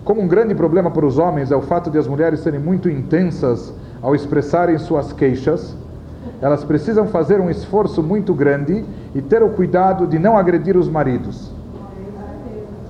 [0.07, 2.89] Como um grande problema para os homens é o fato de as mulheres serem muito
[2.89, 5.75] intensas ao expressarem suas queixas,
[6.41, 10.87] elas precisam fazer um esforço muito grande e ter o cuidado de não agredir os
[10.87, 11.51] maridos.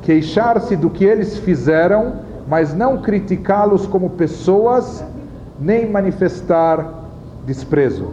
[0.03, 5.03] Queixar-se do que eles fizeram, mas não criticá-los como pessoas,
[5.59, 6.88] nem manifestar
[7.47, 8.09] desprezo.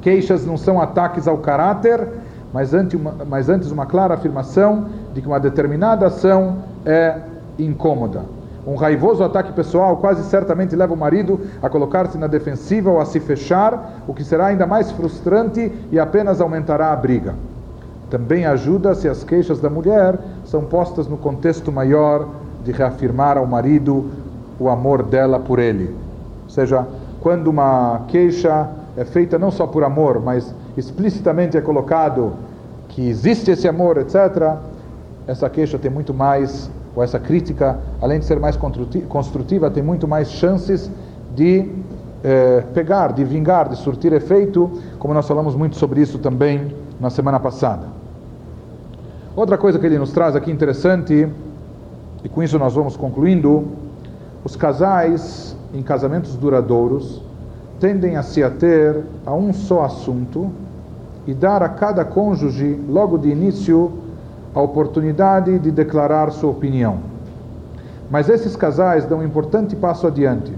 [0.00, 2.04] Queixas não são ataques ao caráter,
[2.52, 8.22] mas antes uma, mas antes uma clara afirmação de que uma determinada ação é incômoda.
[8.66, 13.04] Um raivoso ataque pessoal quase certamente leva o marido a colocar-se na defensiva ou a
[13.04, 17.34] se fechar, o que será ainda mais frustrante e apenas aumentará a briga.
[18.08, 22.26] Também ajuda se as queixas da mulher são postas no contexto maior
[22.64, 24.10] de reafirmar ao marido
[24.58, 25.94] o amor dela por ele.
[26.44, 26.86] Ou seja,
[27.20, 32.32] quando uma queixa é feita não só por amor, mas explicitamente é colocado
[32.88, 34.54] que existe esse amor, etc.,
[35.26, 38.56] essa queixa tem muito mais ou essa crítica, além de ser mais
[39.08, 40.90] construtiva, tem muito mais chances
[41.34, 41.68] de
[42.22, 47.10] eh, pegar, de vingar, de surtir efeito, como nós falamos muito sobre isso também na
[47.10, 47.86] semana passada.
[49.36, 51.28] Outra coisa que ele nos traz aqui interessante,
[52.22, 53.64] e com isso nós vamos concluindo,
[54.44, 57.20] os casais em casamentos duradouros
[57.80, 60.50] tendem a se ater a um só assunto
[61.26, 64.03] e dar a cada cônjuge, logo de início,
[64.54, 66.98] a oportunidade de declarar sua opinião.
[68.10, 70.52] Mas esses casais dão um importante passo adiante.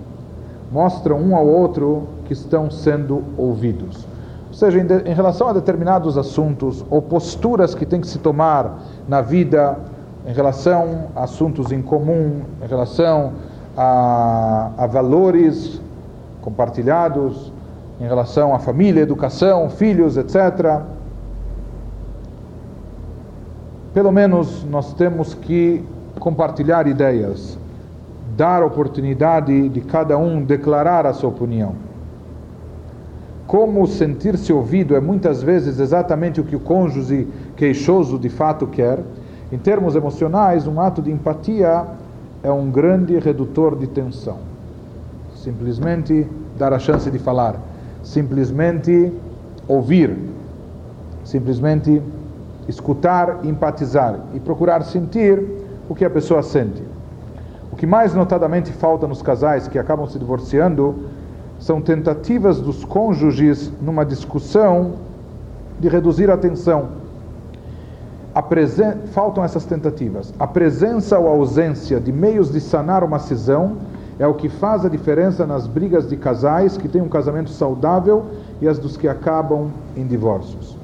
[0.70, 4.06] Mostram um ao outro que estão sendo ouvidos.
[4.48, 8.18] Ou seja, em, de, em relação a determinados assuntos ou posturas que tem que se
[8.18, 8.78] tomar
[9.08, 9.78] na vida,
[10.26, 13.32] em relação a assuntos em comum, em relação
[13.76, 15.80] a, a valores
[16.42, 17.52] compartilhados,
[18.00, 20.95] em relação à família, educação, filhos, etc
[23.96, 25.82] pelo menos nós temos que
[26.20, 27.58] compartilhar ideias,
[28.36, 31.72] dar oportunidade de cada um declarar a sua opinião.
[33.46, 37.26] Como sentir-se ouvido é muitas vezes exatamente o que o cônjuge
[37.56, 38.98] queixoso de fato quer.
[39.50, 41.86] Em termos emocionais, um ato de empatia
[42.42, 44.40] é um grande redutor de tensão.
[45.36, 46.26] Simplesmente
[46.58, 47.58] dar a chance de falar,
[48.02, 49.10] simplesmente
[49.66, 50.14] ouvir,
[51.24, 52.02] simplesmente
[52.68, 55.42] escutar, empatizar e procurar sentir
[55.88, 56.82] o que a pessoa sente.
[57.72, 60.94] O que mais notadamente falta nos casais que acabam se divorciando
[61.58, 64.94] são tentativas dos cônjuges numa discussão
[65.78, 66.88] de reduzir a tensão.
[69.12, 70.32] Faltam essas tentativas.
[70.38, 73.76] A presença ou ausência de meios de sanar uma cisão
[74.18, 78.26] é o que faz a diferença nas brigas de casais que têm um casamento saudável
[78.60, 80.75] e as dos que acabam em divórcios.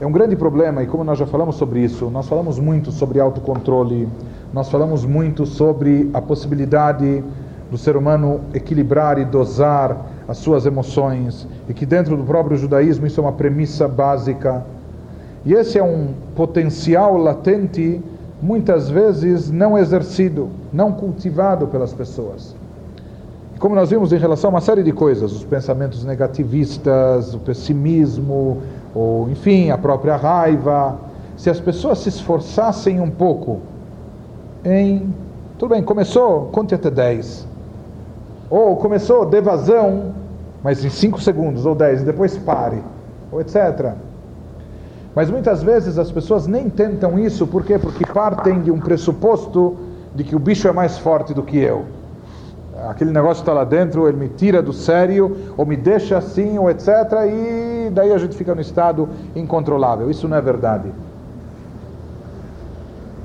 [0.00, 3.18] É um grande problema, e como nós já falamos sobre isso, nós falamos muito sobre
[3.18, 4.08] autocontrole,
[4.52, 7.24] nós falamos muito sobre a possibilidade
[7.68, 13.08] do ser humano equilibrar e dosar as suas emoções, e que dentro do próprio judaísmo
[13.08, 14.64] isso é uma premissa básica.
[15.44, 18.00] E esse é um potencial latente,
[18.40, 22.54] muitas vezes não exercido, não cultivado pelas pessoas.
[23.58, 28.62] Como nós vimos em relação a uma série de coisas, os pensamentos negativistas, o pessimismo,
[28.94, 30.96] ou enfim, a própria raiva,
[31.36, 33.60] se as pessoas se esforçassem um pouco
[34.64, 35.14] em,
[35.58, 37.46] tudo bem, começou, conte até 10.
[38.50, 40.12] Ou começou, dê vazão,
[40.62, 42.82] mas em 5 segundos ou 10, e depois pare,
[43.30, 43.92] ou etc.
[45.14, 47.78] Mas muitas vezes as pessoas nem tentam isso, por quê?
[47.78, 49.76] Porque partem de um pressuposto
[50.14, 51.84] de que o bicho é mais forte do que eu.
[52.88, 56.70] Aquele negócio está lá dentro, ele me tira do sério, ou me deixa assim, ou
[56.70, 56.88] etc.
[57.26, 60.10] E daí a gente fica no estado incontrolável.
[60.10, 60.90] Isso não é verdade.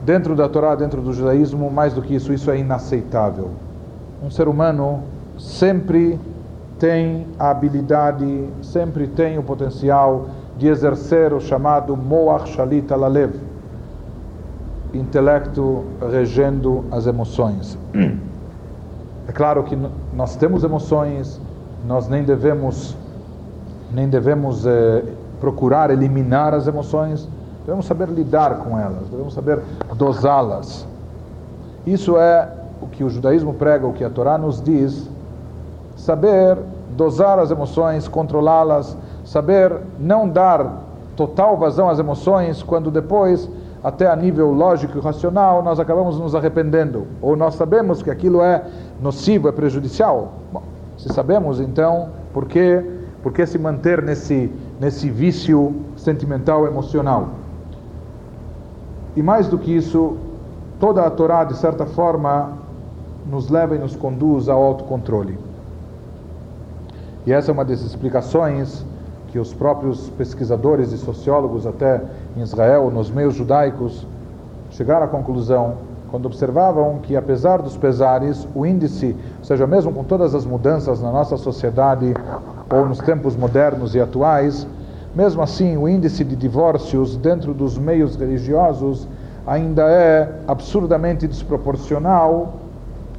[0.06, 3.52] Dentro da Torá, dentro do judaísmo, mais do que isso, isso é inaceitável.
[4.22, 5.02] Um ser humano
[5.38, 6.20] sempre
[6.78, 13.34] tem a habilidade, sempre tem o potencial de exercer o chamado Moach Shalit Alalev,
[14.94, 17.78] intelecto regendo as emoções.
[19.26, 19.78] É claro que
[20.14, 21.40] nós temos emoções,
[21.88, 22.98] nós nem devemos
[23.94, 25.04] nem devemos eh,
[25.40, 27.28] procurar eliminar as emoções,
[27.66, 29.60] devemos saber lidar com elas, devemos saber
[29.96, 30.88] dosá-las.
[31.86, 32.50] Isso é
[32.82, 35.10] o que o judaísmo prega, o que a Torá nos diz,
[35.96, 36.58] saber
[36.96, 40.82] dosar as emoções, controlá-las, saber não dar
[41.16, 43.50] total vazão às emoções quando depois,
[43.84, 48.42] até a nível lógico e racional, nós acabamos nos arrependendo, ou nós sabemos que aquilo
[48.42, 48.64] é
[49.02, 50.34] nocivo, é prejudicial.
[50.52, 50.64] Bom,
[50.98, 57.30] se sabemos, então, por que, por que se manter nesse, nesse vício sentimental emocional?
[59.16, 60.18] E mais do que isso,
[60.78, 62.52] toda a Torá, de certa forma,
[63.26, 65.40] nos leva e nos conduz ao autocontrole.
[67.26, 68.86] E essa é uma das explicações
[69.30, 72.02] que os próprios pesquisadores e sociólogos, até
[72.36, 74.06] em Israel, nos meios judaicos,
[74.70, 75.76] chegaram à conclusão
[76.12, 81.02] quando observavam que, apesar dos pesares, o índice, ou seja, mesmo com todas as mudanças
[81.02, 82.14] na nossa sociedade
[82.72, 84.68] ou nos tempos modernos e atuais,
[85.16, 89.08] mesmo assim, o índice de divórcios dentro dos meios religiosos
[89.46, 92.54] ainda é absurdamente desproporcional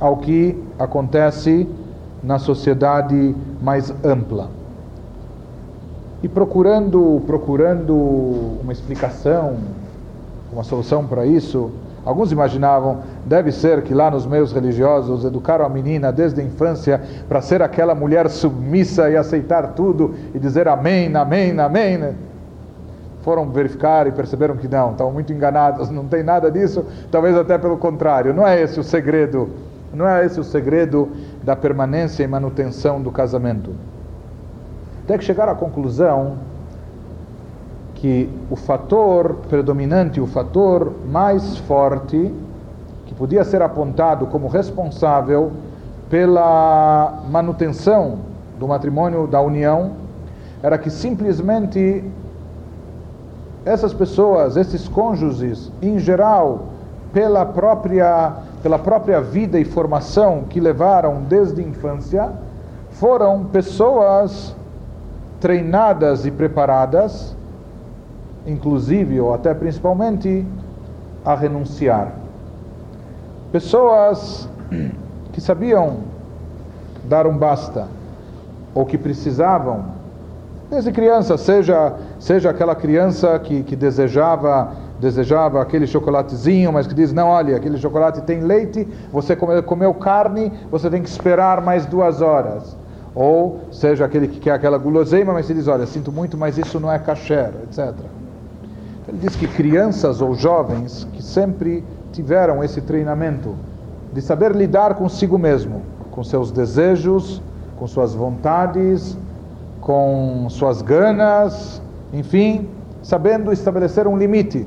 [0.01, 1.69] ao que acontece
[2.23, 4.49] na sociedade mais ampla.
[6.23, 7.95] E procurando, procurando
[8.63, 9.57] uma explicação,
[10.53, 11.71] uma solução para isso,
[12.05, 17.01] alguns imaginavam, deve ser que lá nos meios religiosos educaram a menina desde a infância
[17.29, 21.99] para ser aquela mulher submissa e aceitar tudo e dizer amém, amém, amém.
[21.99, 22.15] Né?
[23.23, 27.57] Foram verificar e perceberam que não, estavam muito enganados, não tem nada disso, talvez até
[27.57, 29.49] pelo contrário, não é esse o segredo
[29.95, 31.09] não é esse o segredo
[31.43, 33.71] da permanência e manutenção do casamento.
[35.05, 36.37] Até que chegar à conclusão
[37.95, 42.35] que o fator predominante, o fator mais forte,
[43.15, 45.53] que podia ser apontado como responsável
[46.11, 48.19] pela manutenção
[48.59, 49.93] do matrimônio, da união,
[50.63, 52.05] era que simplesmente
[53.65, 56.65] essas pessoas, esses cônjuges, em geral,
[57.13, 62.33] pela própria pela própria vida e formação que levaram desde a infância,
[62.93, 64.57] foram pessoas
[65.39, 67.37] treinadas e preparadas,
[68.47, 70.47] inclusive ou até principalmente,
[71.23, 72.24] a renunciar.
[73.55, 74.49] Pessoas
[75.33, 75.99] que sabiam
[77.05, 77.87] dar um basta,
[78.75, 79.85] ou que precisavam,
[80.69, 87.13] desde criança, seja, seja aquela criança que, que desejava desejava aquele chocolatezinho, mas que diz:
[87.13, 92.21] não, olha, aquele chocolate tem leite, você comeu carne, você tem que esperar mais duas
[92.21, 92.77] horas.
[93.15, 96.81] Ou seja, aquele que quer aquela guloseima, mas se diz: olha, sinto muito, mas isso
[96.81, 97.95] não é kasher, etc.
[99.07, 101.85] Ele diz que crianças ou jovens que sempre
[102.15, 103.57] tiveram esse treinamento
[104.13, 107.43] de saber lidar consigo mesmo, com seus desejos,
[107.77, 109.19] com suas vontades,
[109.81, 112.69] com suas ganas, enfim,
[113.03, 114.65] sabendo estabelecer um limite.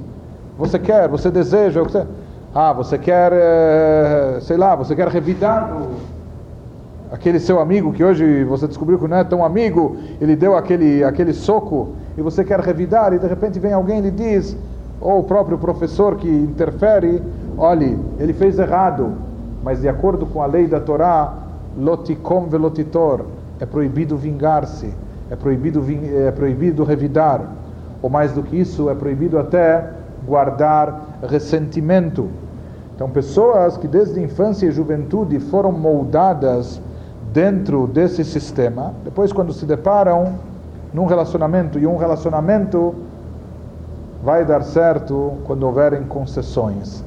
[0.58, 2.06] Você quer, você deseja, você,
[2.54, 5.74] ah, você quer, é, sei lá, você quer revidar
[7.10, 11.02] aquele seu amigo que hoje você descobriu que não é tão amigo, ele deu aquele,
[11.02, 14.58] aquele soco e você quer revidar e de repente vem alguém e lhe diz,
[15.00, 17.22] ou o próprio professor que interfere,
[17.58, 19.14] olhe, ele fez errado,
[19.64, 21.34] mas de acordo com a lei da Torá,
[21.78, 23.26] lotikom velotitor,
[23.60, 24.94] é proibido vingar-se,
[25.30, 25.84] é proibido,
[26.26, 27.42] é proibido revidar,
[28.02, 29.92] ou mais do que isso, é proibido até
[30.26, 32.28] guardar ressentimento.
[32.96, 36.82] Então, pessoas que desde infância e juventude foram moldadas
[37.32, 40.36] dentro desse sistema, depois, quando se deparam
[40.94, 42.96] num relacionamento, e um relacionamento
[44.28, 47.02] vai dar certo quando houverem concessões.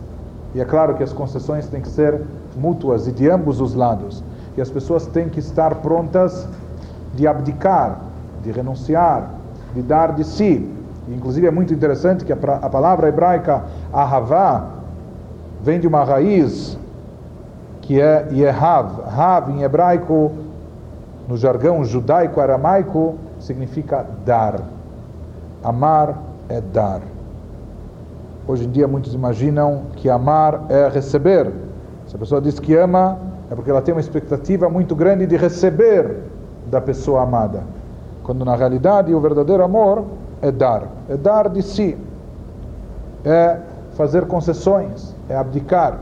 [0.55, 2.19] E é claro que as concessões têm que ser
[2.57, 4.25] mútuas e de ambos os lados.
[4.57, 6.49] E as pessoas têm que estar prontas
[7.15, 8.01] de abdicar,
[8.43, 9.33] de renunciar,
[9.75, 10.67] de dar de si.
[11.07, 14.69] E, inclusive é muito interessante que a, a palavra hebraica ahavá
[15.63, 16.79] vem de uma raiz
[17.83, 18.93] que é yehav.
[19.15, 20.33] Hav em hebraico,
[21.29, 24.59] no jargão judaico-aramaico, significa dar.
[25.63, 27.01] Amar é dar.
[28.47, 31.53] Hoje em dia muitos imaginam que amar é receber.
[32.07, 33.17] Se a pessoa diz que ama,
[33.51, 36.17] é porque ela tem uma expectativa muito grande de receber
[36.67, 37.63] da pessoa amada.
[38.25, 40.05] Quando na realidade o verdadeiro amor
[40.43, 41.97] é dar, é dar de si,
[43.25, 43.59] é
[43.93, 45.99] fazer concessões, é abdicar.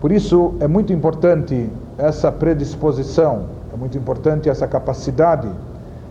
[0.00, 1.68] Por isso é muito importante
[1.98, 5.48] essa predisposição, é muito importante essa capacidade.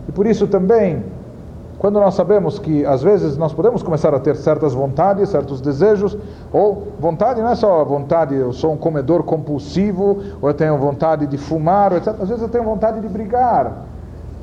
[0.08, 1.02] E por isso também
[1.86, 6.18] quando nós sabemos que às vezes nós podemos começar a ter certas vontades, certos desejos,
[6.52, 11.28] ou vontade não é só vontade, eu sou um comedor compulsivo, ou eu tenho vontade
[11.28, 12.08] de fumar, etc.
[12.20, 13.84] Às vezes eu tenho vontade de brigar.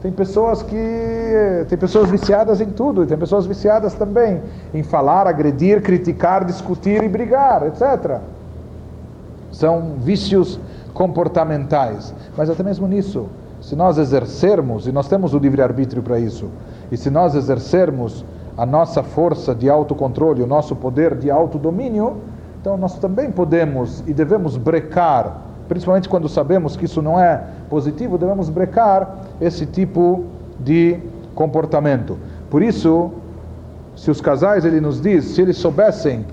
[0.02, 4.41] Tem pessoas que tem pessoas viciadas em tudo, e tem pessoas viciadas também
[4.74, 8.22] em falar, agredir, criticar, discutir e brigar, etc.
[9.52, 10.58] São vícios
[10.94, 12.14] comportamentais.
[12.38, 13.28] Mas até mesmo nisso,
[13.60, 16.50] se nós exercermos, e nós temos o livre-arbítrio para isso,
[16.94, 18.24] e se nós exercermos
[18.56, 22.18] a nossa força de autocontrole, o nosso poder de autodomínio,
[22.62, 28.16] então nós também podemos e devemos brecar, principalmente quando sabemos que isso não é positivo,
[28.16, 30.26] devemos brecar esse tipo
[30.60, 31.00] de
[31.34, 32.16] comportamento.
[32.48, 33.10] Por isso,
[33.96, 36.24] se os casais, ele nos diz, se eles soubessem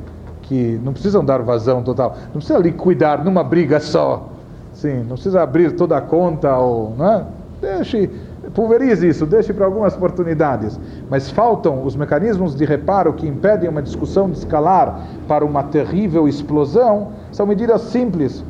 [0.42, 4.28] que não precisam dar vazão total, não precisa liquidar numa briga só,
[4.74, 7.24] sim, não precisa abrir toda a conta ou, né?
[7.62, 8.10] Deixe
[8.54, 10.78] pulverize isso, deixe para algumas oportunidades.
[11.08, 16.28] Mas faltam os mecanismos de reparo que impedem uma discussão de escalar para uma terrível
[16.28, 17.12] explosão.
[17.32, 18.44] São medidas simples,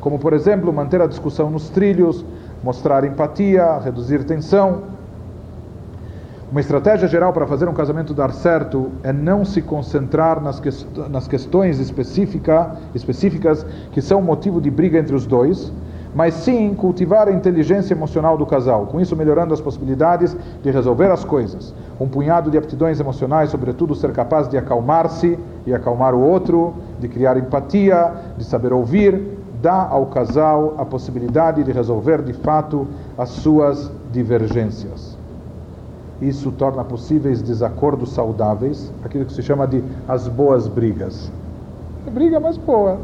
[0.00, 2.24] como por exemplo manter a discussão nos trilhos,
[2.62, 4.82] mostrar empatia, reduzir tensão.
[6.50, 10.70] Uma estratégia geral para fazer um casamento dar certo é não se concentrar nas, que,
[11.10, 15.72] nas questões específica, específicas que são motivo de briga entre os dois
[16.16, 21.10] mas sim cultivar a inteligência emocional do casal, com isso melhorando as possibilidades de resolver
[21.10, 21.74] as coisas.
[22.00, 27.06] Um punhado de aptidões emocionais, sobretudo ser capaz de acalmar-se e acalmar o outro, de
[27.06, 32.86] criar empatia, de saber ouvir, dá ao casal a possibilidade de resolver de fato
[33.18, 35.18] as suas divergências.
[36.22, 41.30] Isso torna possíveis desacordos saudáveis, aquilo que se chama de as boas brigas.
[42.10, 42.98] briga, mas boa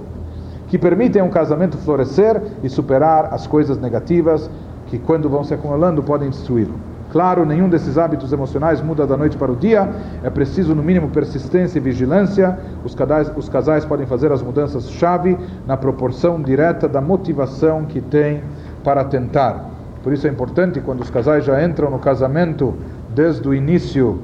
[0.72, 4.48] que permitem um casamento florescer e superar as coisas negativas
[4.86, 6.72] que, quando vão se acumulando, podem destruí-lo.
[7.10, 9.86] Claro, nenhum desses hábitos emocionais muda da noite para o dia,
[10.24, 12.58] é preciso, no mínimo, persistência e vigilância.
[12.82, 15.36] Os casais, os casais podem fazer as mudanças-chave
[15.66, 18.42] na proporção direta da motivação que têm
[18.82, 19.68] para tentar.
[20.02, 22.72] Por isso é importante, quando os casais já entram no casamento
[23.14, 24.20] desde o início,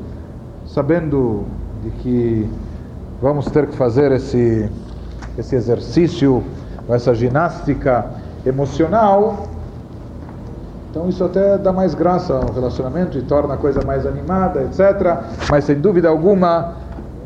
[0.64, 1.44] sabendo
[1.82, 2.48] de que
[3.20, 4.70] vamos ter que fazer esse
[5.38, 6.42] esse exercício,
[6.88, 8.06] essa ginástica
[8.44, 9.46] emocional,
[10.90, 15.18] então isso até dá mais graça ao relacionamento e torna a coisa mais animada, etc.
[15.50, 16.74] Mas sem dúvida alguma,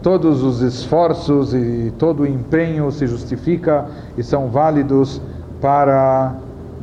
[0.02, 3.86] todos os esforços e todo o empenho se justifica
[4.18, 5.22] e são válidos
[5.60, 6.34] para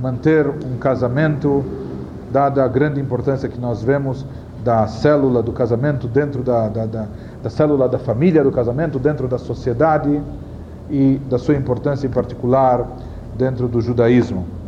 [0.01, 1.63] manter um casamento,
[2.31, 4.25] dada a grande importância que nós vemos
[4.63, 7.05] da célula do casamento dentro da, da, da,
[7.43, 10.21] da célula da família do casamento dentro da sociedade
[10.89, 12.97] e da sua importância em particular
[13.33, 14.58] dentro do judaísmo.